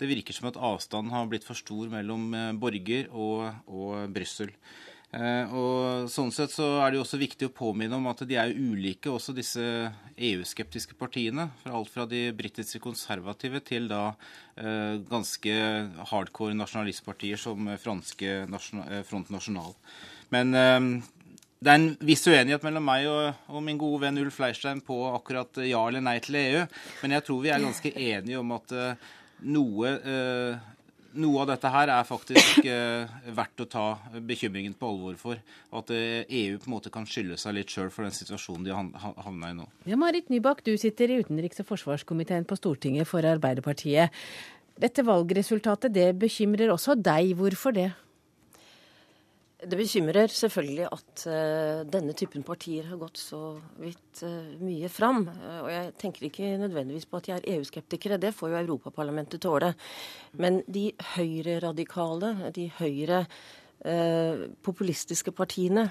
[0.01, 2.31] det virker som at avstanden har blitt for stor mellom
[2.61, 4.53] borger og, og Brussel.
[5.11, 8.37] Eh, og Sånn sett så er det jo også viktig å påminne om at de
[8.39, 9.63] er ulike, også disse
[10.15, 11.49] EU-skeptiske partiene.
[11.65, 14.13] Fra alt fra de britiske konservative til da
[14.55, 15.57] eh, ganske
[16.13, 19.75] hardcore nasjonalistpartier som franske eh, Front National.
[20.31, 24.79] Men det er en viss uenighet mellom meg og, og, min gode venn Ulf Leirstein
[24.87, 26.61] på akkurat ja eller nei til EU.
[27.03, 28.77] Men jeg tror vi er ganske enige om at
[29.43, 29.91] noe
[31.19, 33.85] noe av dette her er faktisk eh, verdt å ta
[34.27, 35.41] bekymringen på alvor for.
[35.77, 38.75] At eh, EU på en måte kan skylde seg litt sjøl for den situasjonen de
[38.75, 39.67] har havna i nå.
[39.91, 44.15] Ja, Marit Nybakk, du sitter i utenriks- og forsvarskomiteen på Stortinget for Arbeiderpartiet.
[44.81, 47.35] Dette valgresultatet det bekymrer også deg.
[47.39, 47.91] Hvorfor det?
[49.61, 55.27] Det bekymrer selvfølgelig at uh, denne typen partier har gått så vidt uh, mye fram.
[55.29, 59.43] Uh, og jeg tenker ikke nødvendigvis på at de er EU-skeptikere, det får jo Europaparlamentet
[59.45, 59.75] tåle.
[60.41, 63.25] Men de høyreradikale, de høyre
[64.61, 65.87] populistiske partiene,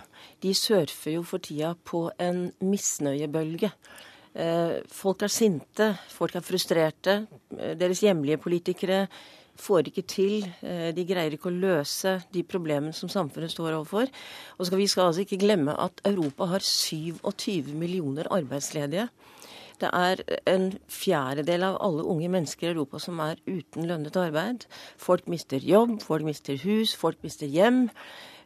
[0.45, 3.71] de surfer jo for tida på en misnøyebølge.
[4.93, 7.15] Folk er sinte, folk er frustrerte.
[7.49, 8.99] Deres hjemlige politikere
[9.59, 10.47] får ikke til.
[10.63, 14.09] Eh, de greier ikke å løse de problemene som samfunnet står overfor.
[14.57, 19.09] Og skal vi skal altså ikke glemme at Europa har 27 millioner arbeidsledige.
[19.79, 20.19] Det er
[20.51, 24.65] en fjerdedel av alle unge mennesker i Europa som er uten lønnet arbeid.
[24.99, 27.87] Folk mister jobb, folk mister hus, folk mister hjem.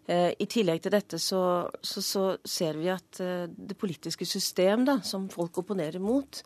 [0.04, 1.42] Eh, I tillegg til dette så,
[1.80, 6.42] så, så ser vi at eh, det politiske system da, som folk opponerer mot,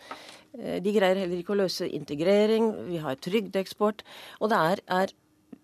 [0.60, 2.70] eh, de greier heller ikke å løse integrering.
[2.92, 4.06] Vi har trygdeeksport.
[4.42, 5.16] Og det er, er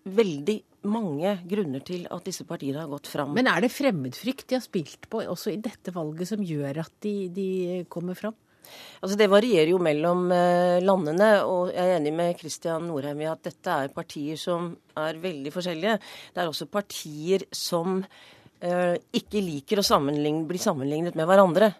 [0.04, 0.58] veldig
[0.90, 3.30] mange grunner til at disse partiene har gått fram.
[3.36, 6.98] Men er det fremmedfrykt de har spilt på også i dette valget som gjør at
[7.06, 7.48] de, de
[7.92, 8.36] kommer fram?
[9.00, 13.28] Altså Det varierer jo mellom eh, landene, og jeg er enig med Kristian Norheim i
[13.30, 15.98] at dette er partier som er veldig forskjellige.
[16.32, 21.72] Det er også partier som eh, ikke liker å sammenligne, bli sammenlignet med hverandre.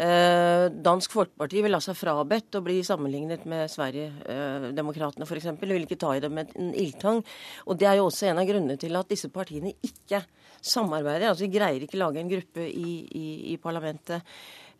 [0.00, 5.50] Eh, Dansk Folkeparti vil ha seg frabedt å bli sammenlignet med Sverigedemokraterna f.eks.
[5.60, 7.20] Vil ikke ta i det med en ildtang.
[7.68, 10.22] Og det er jo også en av grunnene til at disse partiene ikke
[10.60, 11.30] samarbeider.
[11.30, 14.26] Altså vi greier ikke lage en gruppe i, i, i parlamentet.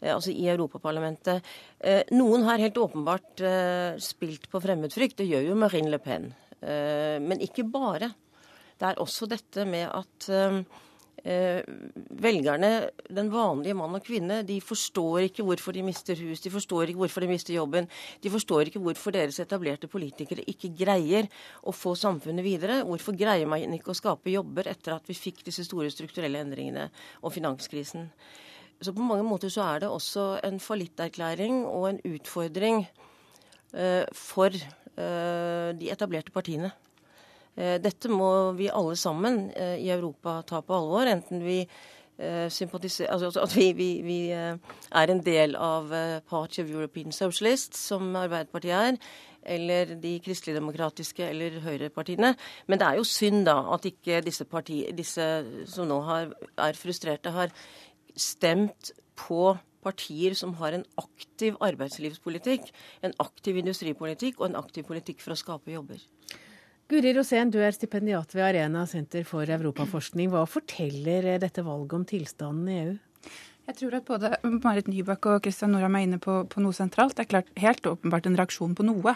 [0.01, 1.47] Eh, altså i Europaparlamentet.
[1.79, 5.21] Eh, noen har helt åpenbart eh, spilt på fremmedfrykt.
[5.21, 6.33] Det gjør jo Marine Le Pen.
[6.61, 8.11] Men ikke bare.
[8.77, 10.27] Det er også dette med at
[11.21, 12.71] velgerne,
[13.13, 17.03] den vanlige mann og kvinne, de forstår ikke hvorfor de mister hus, de forstår ikke
[17.03, 17.89] hvorfor de mister jobben.
[18.23, 21.29] De forstår ikke hvorfor deres etablerte politikere ikke greier
[21.63, 22.81] å få samfunnet videre.
[22.89, 26.89] Hvorfor greier man ikke å skape jobber etter at vi fikk disse store strukturelle endringene
[27.21, 28.09] og finanskrisen.
[28.81, 32.87] Så på mange måter så er det også en fallitterklæring og en utfordring
[33.77, 36.73] eh, for eh, de etablerte partiene.
[37.61, 42.47] Eh, dette må vi alle sammen eh, i Europa ta på alvor, enten vi eh,
[42.53, 45.93] sympatiserer Altså at vi, vi, vi er en del av
[46.31, 49.01] Party of European Socialists, som Arbeiderpartiet er,
[49.57, 52.35] eller de kristeligdemokratiske eller høyrepartiene.
[52.69, 55.27] Men det er jo synd da at ikke disse, parti, disse
[55.69, 57.53] som nå har, er frustrerte, har
[58.17, 59.55] stemt på
[59.85, 62.69] partier som har en aktiv arbeidslivspolitikk,
[63.05, 66.01] en aktiv industripolitikk og en aktiv politikk for å skape jobber.
[66.91, 70.27] Guri Rosén, du er stipendiat ved Arena senter for europaforskning.
[70.33, 72.97] Hva forteller dette valget om tilstanden i EU?
[73.69, 77.15] Jeg tror at både Marit Nybakk og Kristian Norheim er inne på, på, noe sentralt.
[77.15, 79.15] Det er klart helt åpenbart en reaksjon på noe.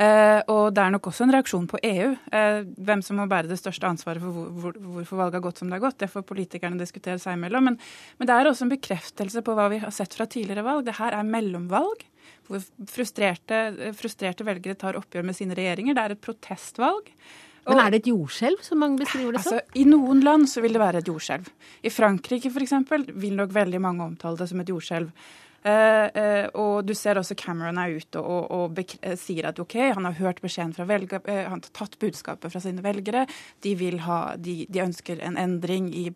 [0.00, 2.14] Eh, og det er nok også en reaksjon på EU.
[2.32, 5.60] Eh, hvem som må bære det største ansvaret for hvor, hvor, hvorfor valget har gått
[5.60, 7.68] som det har gått, det får politikerne diskutere seg imellom.
[7.68, 7.76] Men,
[8.16, 10.88] men, det er også en bekreftelse på hva vi har sett fra tidligere valg.
[10.88, 12.08] Det her er mellomvalg.
[12.48, 15.96] Hvor frustrerte, frustrerte velgere tar oppgjør med sine regjeringer.
[15.96, 17.12] Det er et protestvalg.
[17.68, 19.60] Men er det et jordskjelv, som mange beskriver det som?
[19.60, 21.46] Altså, I noen land så vil det være et jordskjelv.
[21.86, 22.74] I Frankrike f.eks.
[23.22, 25.12] vil nok veldig mange omtale det som et jordskjelv.
[25.62, 29.60] Uh, uh, og du ser også Cameron er ute og, og, og uh, sier at
[29.62, 33.28] OK, han har hørt beskjeden fra velger, han har tatt budskapet fra sine velgere.
[33.62, 36.08] De, ha, de, de ønsker en endring i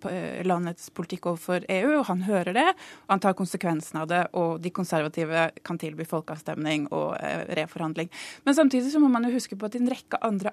[0.47, 2.67] landets politikk overfor EU, og han hører det.
[3.07, 7.15] og Han tar konsekvensen av det, og de konservative kan tilby folkeavstemning og
[7.59, 8.11] reforhandling.
[8.47, 10.53] Men samtidig så må man jo huske på at i en rekke andre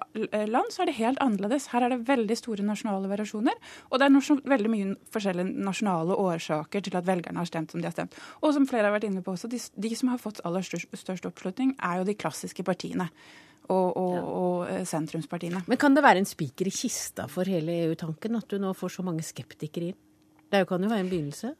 [0.50, 1.68] land så er det helt annerledes.
[1.72, 3.58] Her er det veldig store nasjonale variasjoner,
[3.90, 7.90] og det er veldig mye forskjellige nasjonale årsaker til at velgerne har stemt som de
[7.90, 8.16] har stemt.
[8.42, 10.64] Og som flere dere har vært inne på også, de, de som har fått aller
[10.66, 13.08] størst, størst, oppslutning, er jo de klassiske partiene.
[13.64, 15.62] Og, og, og, eh, sentrumspartiene.
[15.64, 18.98] Men kan det være en spiker i kista for hele EU-tanken at du nå får
[18.98, 20.00] så mange skeptikere inn?
[20.52, 21.54] Det kan jo være en begynnelse?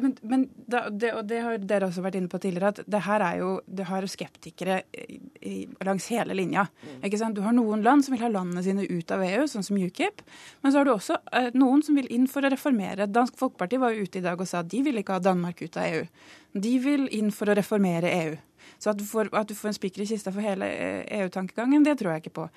[0.00, 3.24] Men, men det, og det har dere også vært inne på tidligere, at det her
[3.26, 6.64] er jo, det har skeptikere i, i, langs hele linja.
[6.80, 7.02] Mm.
[7.08, 7.36] ikke sant?
[7.36, 10.24] Du har noen land som vil ha landene sine ut av EU, sånn som UKIP.
[10.64, 13.10] Men så har du også eh, noen som vil inn for å reformere.
[13.10, 15.60] Dansk Folkeparti var jo ute i dag og sa at de vil ikke ha Danmark
[15.60, 16.06] ut av EU.
[16.52, 18.36] De vil inn for å reformere EU.
[18.78, 20.68] Så at du får, at du får en spiker i kista for hele
[21.22, 22.48] EU-tankegangen, det tror jeg ikke på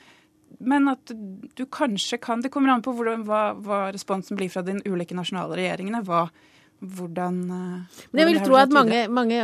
[0.59, 1.11] men at
[1.57, 5.17] du kanskje kan Det kommer an på hvordan, hva, hva responsen blir fra de ulike
[5.17, 6.03] nasjonale regjeringene.
[6.05, 6.27] hva
[6.85, 9.39] hvordan, eh, Men jeg vil tro at mange, mange,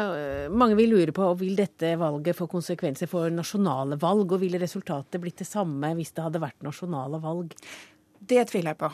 [0.52, 5.22] mange, vil lure på vil dette valget få konsekvenser for nasjonale valg, og ville resultatet
[5.22, 7.56] blitt det samme hvis det hadde vært nasjonale valg?
[8.20, 8.92] Det tviler jeg på.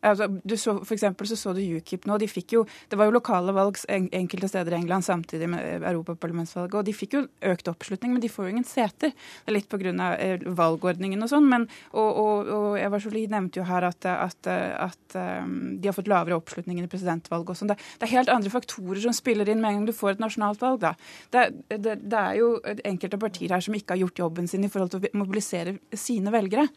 [0.00, 2.16] Altså, du så, for eksempel så så du UKIP nå.
[2.18, 6.74] de fikk jo, Det var jo lokale valg enkelte steder i England samtidig med europaparlamentsvalget.
[6.74, 9.12] og De fikk jo økt oppslutning, men de får jo ingen seter.
[9.12, 9.90] Det er litt pga.
[10.20, 11.48] Eh, valgordningen og sånn.
[11.48, 15.96] men, og, og, og Eva Jolie nevnte jo her at, at, at um, de har
[15.96, 17.50] fått lavere oppslutning i presidentvalget.
[17.50, 17.72] og sånn.
[17.72, 20.22] Det, det, er helt andre faktorer som spiller inn med en gang du får et
[20.24, 20.80] nasjonalt valg.
[20.80, 20.94] da.
[21.30, 21.44] Det,
[21.76, 24.94] det, det er jo enkelte partier her som ikke har gjort jobben sin i forhold
[24.94, 26.70] til å mobilisere sine velgere.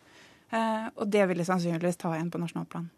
[0.53, 2.91] Uh, og det vil de sannsynligvis ta igjen på nasjonalplan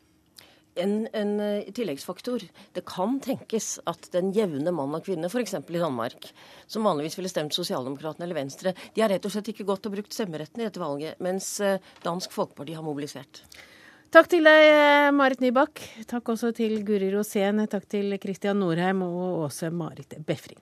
[0.82, 2.47] en, en uh, tilleggsfaktor.
[2.76, 5.57] Det kan tenkes at den jevne mann og kvinne, f.eks.
[5.59, 6.30] i Danmark,
[6.67, 9.95] som vanligvis ville stemt Sosialdemokratene eller Venstre, de har rett og slett ikke gått og
[9.97, 13.43] brukt stemmeretten i dette valget, mens uh, Dansk Folkeparti har mobilisert.
[14.15, 15.82] Takk til deg, eh, Marit Nybakk.
[16.07, 17.59] Takk også til Guri Rosén.
[17.67, 20.61] Takk til Kristian Norheim og Åse Marit Befring.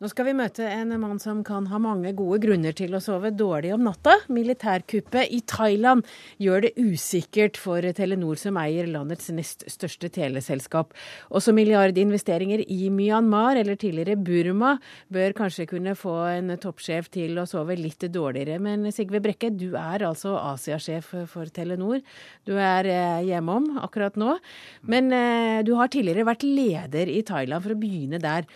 [0.00, 3.34] Nå skal vi møte en mann som kan ha mange gode grunner til å sove
[3.36, 4.14] dårlig om natta.
[4.32, 6.08] Militærkuppet i Thailand
[6.40, 10.96] gjør det usikkert for Telenor, som eier landets nest største teleselskap.
[11.36, 14.72] Også milliardinvesteringer i Myanmar, eller tidligere Burma,
[15.12, 18.56] bør kanskje kunne få en toppsjef til å sove litt dårligere.
[18.56, 22.00] Men Sigve Brekke, du er altså Asiasjef for Telenor.
[22.48, 24.40] Du er eh, hjemom akkurat nå.
[24.80, 28.48] Men eh, du har tidligere vært leder i Thailand, for å begynne der.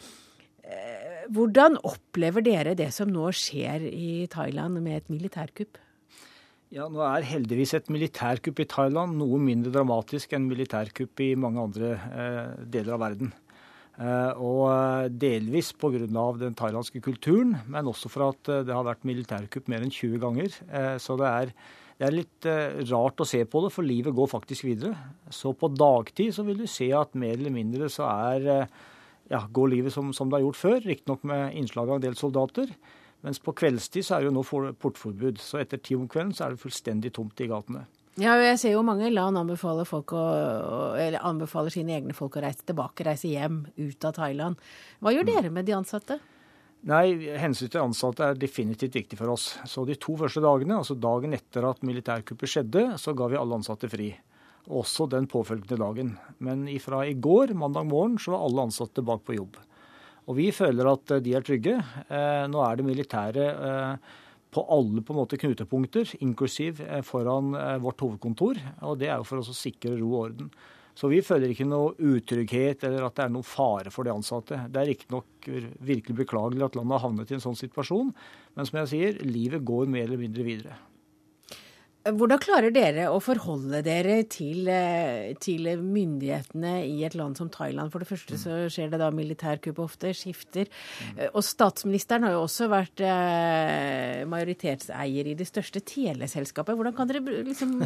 [1.33, 5.81] Hvordan opplever dere det som nå skjer i Thailand med et militærkupp?
[6.75, 11.63] Ja, Nå er heldigvis et militærkupp i Thailand noe mindre dramatisk enn militærkupp i mange
[11.63, 13.31] andre eh, deler av verden.
[13.95, 16.03] Eh, og eh, delvis pga.
[16.41, 20.19] den thailandske kulturen, men også for at eh, det har vært militærkupp mer enn 20
[20.25, 20.59] ganger.
[20.67, 21.53] Eh, så det er,
[22.01, 24.97] det er litt eh, rart å se på det, for livet går faktisk videre.
[25.31, 28.67] Så på dagtid så vil du se at mer eller mindre så er
[29.31, 32.17] ja, gå livet som, som det har gjort før, riktignok med innslag av en del
[32.19, 32.73] soldater.
[33.25, 35.41] Mens på kveldstid så er det jo nå portforbud.
[35.41, 37.87] Så etter ti om kvelden så er det fullstendig tomt i gatene.
[38.21, 40.27] Ja, jeg ser jo mange land anbefaler, folk å,
[41.01, 44.61] eller anbefaler sine egne folk å reise tilbake, reise hjem, ut av Thailand.
[45.03, 45.33] Hva gjør mm.
[45.33, 46.21] dere med de ansatte?
[46.85, 49.55] Nei, Hensynet til ansatte er definitivt viktig for oss.
[49.67, 53.59] Så De to første dagene, altså dagen etter at militærkuppet skjedde, så ga vi alle
[53.59, 54.13] ansatte fri.
[54.73, 56.15] Også den påfølgende dagen.
[56.41, 59.59] Men fra i går, mandag morgen, så var alle ansatte tilbake på jobb.
[60.25, 61.75] Og vi føler at de er trygge.
[62.09, 64.15] Eh, nå er det militære eh,
[64.55, 68.63] på alle på en måte knutepunkter, inklusiv eh, foran eh, vårt hovedkontor.
[68.89, 70.49] Og det er jo for oss å sikre ro og orden.
[70.95, 74.61] Så vi føler ikke noe utrygghet eller at det er noen fare for de ansatte.
[74.71, 75.49] Det er riktignok
[75.83, 78.13] virkelig beklagelig at landet har havnet i en sånn situasjon,
[78.55, 80.79] men som jeg sier, livet går mer eller mindre videre.
[82.05, 87.89] Hvordan klarer dere å forholde dere til, eh, til, myndighetene i et land som Thailand?
[87.91, 90.69] For det første så skjer det da militærkupp ofte, skifter.
[91.01, 91.33] Mm.
[91.33, 96.77] Og statsministeren har jo også vært eh, majoritetseier i det største teleselskapet.
[96.77, 97.81] Hvordan kan dere liksom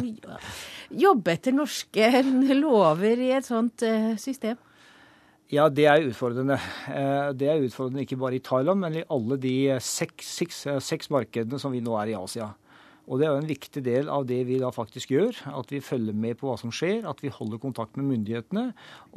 [1.05, 2.11] jobbe etter norske
[2.59, 4.59] lover i et sånt eh, system?
[5.49, 6.59] Ja, det er utfordrende.
[7.39, 11.57] Det er utfordrende ikke bare i Thailand, men i alle de seks, seks, seks markedene
[11.57, 12.51] som vi nå er i Asia.
[13.09, 15.37] Og det er jo en viktig del av det vi da faktisk gjør.
[15.57, 18.67] At vi følger med på hva som skjer, at vi holder kontakt med myndighetene,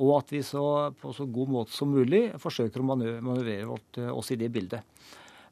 [0.01, 0.65] og at vi så,
[0.97, 4.81] på så god måte som mulig forsøker å manøvrere eh, oss i det bildet.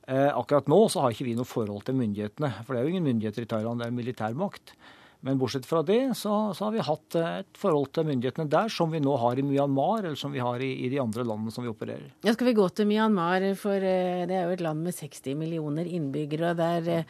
[0.08, 2.94] Eh, akkurat nå så har ikke vi noe forhold til myndighetene, for det er jo
[2.94, 4.72] ingen myndigheter i Thailand, det er militærmakt.
[5.20, 8.72] Men bortsett fra det, så, så, har vi hatt eh, et forhold til myndighetene der
[8.72, 11.52] som vi nå har i Myanmar, eller som vi har i, i, de andre landene
[11.52, 12.08] som vi opererer.
[12.24, 15.84] Ja, Skal vi gå til Myanmar, for det er jo et land med 60 millioner
[15.84, 16.54] innbyggere.
[16.54, 17.06] og der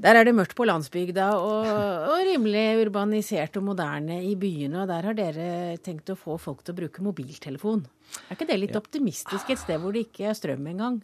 [0.00, 4.84] der er det mørkt på landsbygda og, og, rimelig urbanisert og moderne i byene.
[4.84, 5.48] Og der har dere
[5.84, 7.84] tenkt å få folk til å bruke mobiltelefon.
[8.24, 11.02] Er ikke det litt optimistisk et sted hvor det ikke er strøm engang?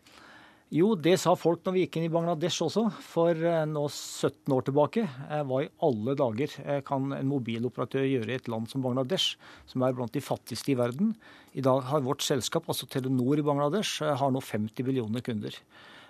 [0.68, 4.52] Jo, det sa folk når vi gikk inn i Bangladesh også, for eh, nå 17
[4.52, 5.04] år tilbake.
[5.24, 9.38] Eh, hva i alle dager eh, kan en mobiloperatør gjøre i et land som Bangladesh,
[9.68, 11.14] som er blant de fattigste i verden?
[11.56, 15.56] I dag har vårt selskap, altså Telenor i Bangladesh, har nå 50 millioner kunder.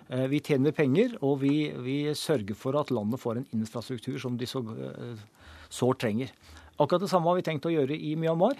[0.09, 4.37] Eh, vi tjener penger, og vi, vi, sørger for at landet får en infrastruktur som
[4.39, 5.21] de så eh,
[5.69, 6.33] sårt trenger.
[6.79, 8.57] Akkurat det samme har vi tenkt å gjøre i Myanmar.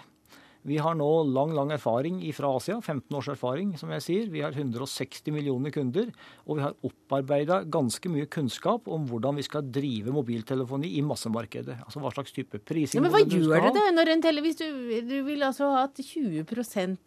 [0.68, 4.26] Vi har nå lang lang erfaring fra Asia, 15 års erfaring, som jeg sier.
[4.32, 6.10] Vi har 160 millioner kunder,
[6.46, 11.78] og vi har opparbeida ganske mye kunnskap om hvordan vi skal drive mobiltelefoni i massemarkedet.
[11.86, 14.60] Altså hva slags type prising ja, Men hva gjør det da når en tele, hvis
[14.60, 14.66] du,
[15.08, 16.44] du, vil altså at 20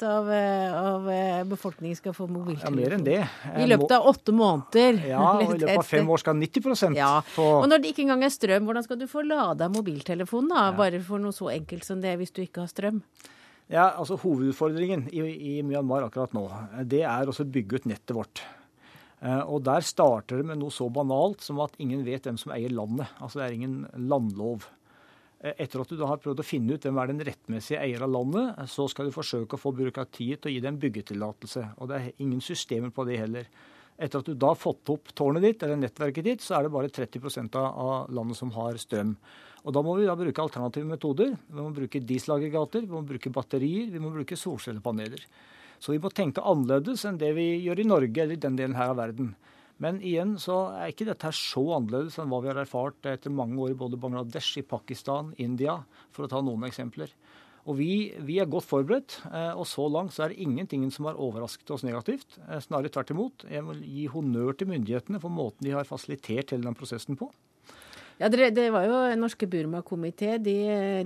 [0.08, 2.72] av, av eh, befolkningen skal få mobiltelefon?
[2.72, 3.20] Ja, mer enn det.
[3.52, 5.02] I løpet av åtte måneder?
[5.12, 7.12] Ja, og i løpet av fem år skal 90 ja.
[7.36, 10.66] få Og når det ikke engang er strøm, hvordan skal du få lada mobiltelefonen da?
[10.80, 13.04] Bare for noe så enkelt som det, hvis du ikke har strøm?
[13.72, 16.44] Ja, altså Hovedutfordringen i, i Myanmar akkurat nå,
[16.84, 18.42] det er å bygge ut nettet vårt.
[19.22, 22.52] Eh, og Der starter det med noe så banalt som at ingen vet hvem som
[22.52, 23.08] eier landet.
[23.16, 23.78] Altså Det er ingen
[24.10, 24.66] landlov.
[25.40, 28.04] Eh, etter at du da har prøvd å finne ut hvem er den rettmessige eier
[28.04, 31.64] av landet, så skal du forsøke å få byråkratiet til å gi deg en byggetillatelse.
[31.78, 33.48] Og det er ingen systemer på det heller.
[33.96, 36.74] Etter at du da har fått opp tårnet ditt, eller nettverket ditt, så er det
[36.76, 39.16] bare 30% av landet som har strøm.
[39.62, 41.36] Og Da må vi da bruke alternative metoder.
[41.46, 45.22] Vi må bruke dieselaggregater, vi må bruke batterier, vi må bruke solcellepaneler.
[45.78, 48.74] Så vi må tenke annerledes enn det vi gjør i Norge eller i den delen
[48.78, 49.32] her av verden.
[49.82, 53.34] Men igjen så er ikke dette her så annerledes enn hva vi har erfart etter
[53.34, 55.80] mange år i både Bangladesh, i Pakistan, India,
[56.14, 57.10] for å ta noen eksempler.
[57.62, 57.92] Og vi,
[58.26, 61.70] vi, er godt forberedt, eh, og så langt så er det ingenting som har overrasket
[61.70, 62.38] oss negativt.
[62.48, 63.46] Eh, snarere tvert imot.
[63.46, 67.30] Jeg vil gi honnør til myndighetene for måten de har fasilitert hele den prosessen på.
[68.22, 70.36] Ja, det, det var jo norske Burma-komité.
[70.38, 70.54] De,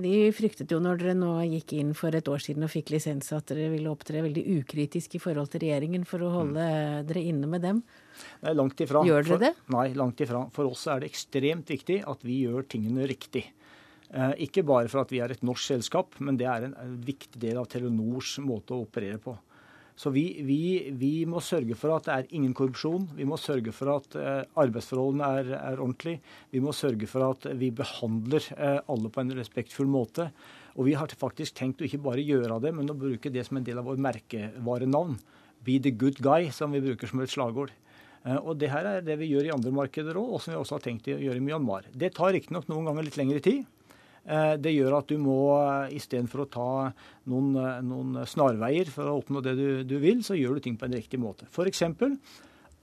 [0.03, 3.31] de, fryktet jo når dere nå gikk inn for et år siden og fikk lisens,
[3.33, 7.07] at dere ville opptre veldig ukritisk i forhold til regjeringen for å holde mm.
[7.09, 7.81] dere inne med dem.
[8.45, 9.01] Nei, langt ifra.
[9.07, 9.51] Gjør dere det?
[9.63, 10.43] For, nei, langt ifra.
[10.53, 13.47] For oss er det ekstremt viktig at vi gjør tingene riktig.
[14.13, 16.95] Eh, ikke bare for at vi er et norsk selskap, men det er en, en
[17.01, 19.33] viktig del av Telenors måte å operere på.
[19.97, 23.07] Så vi, vi, vi, må sørge for at det er ingen korrupsjon.
[23.17, 26.21] Vi må sørge for at eh, arbeidsforholdene er, er ordentlige.
[26.53, 30.29] Vi må sørge for at vi behandler eh, alle på en respektfull måte.
[30.77, 33.57] Og vi har faktisk tenkt å ikke bare gjøre det, men å bruke det som
[33.57, 35.17] en del av vår merkevarenavn.
[35.65, 37.73] Be the good guy, som vi bruker som et slagord.
[38.21, 40.61] Eh, og Det her er det vi gjør i andre markeder òg, og som vi
[40.61, 41.89] også har tenkt å gjøre i Myanmar.
[41.89, 43.65] Det tar riktignok noen ganger litt lengre tid.
[44.27, 46.71] Eh, det gjør at du må eh, istedenfor å ta
[47.31, 50.75] noen, eh, noen, snarveier for å oppnå det du, du, vil, så gjør du ting
[50.79, 51.47] på en riktig måte.
[51.47, 51.85] F.eks.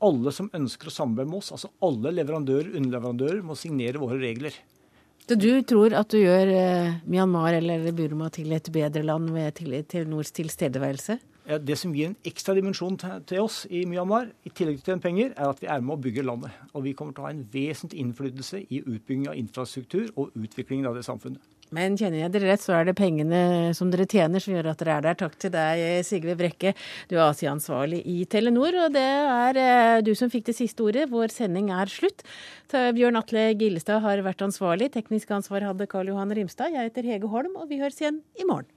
[0.09, 4.57] alle som ønsker å samarbeide med oss, altså alle leverandører underleverandører, må signere våre regler.
[5.25, 6.51] Så du tror at du gjør
[7.09, 9.57] Myanmar eller Burma til et bedre land ved
[9.89, 11.17] Telenors tilstedeværelse?
[11.45, 12.95] Det som gir en ekstra dimensjon
[13.29, 16.25] til oss i Myanmar, i tillegg til penger, er at vi er med å bygge
[16.25, 16.55] landet.
[16.73, 20.89] Og vi kommer til å ha en vesentlig innflytelse i utbygging av infrastruktur og utviklingen
[20.89, 21.43] av det samfunnet.
[21.75, 24.83] Men kjenner jeg dere rett, så er det pengene som dere tjener som gjør at
[24.83, 25.19] dere er der.
[25.21, 26.75] Takk til deg, Sigve Brekke.
[27.11, 31.09] Du er Asia-ansvarlig i Telenor, og det er eh, du som fikk det siste ordet.
[31.13, 32.25] Vår sending er slutt.
[32.75, 34.93] Bjørn Atle Gillestad har vært ansvarlig.
[34.95, 36.75] Teknisk ansvar hadde Karl Johan Rimstad.
[36.75, 38.71] Jeg heter Hege Holm, og vi høres igjen i morgen.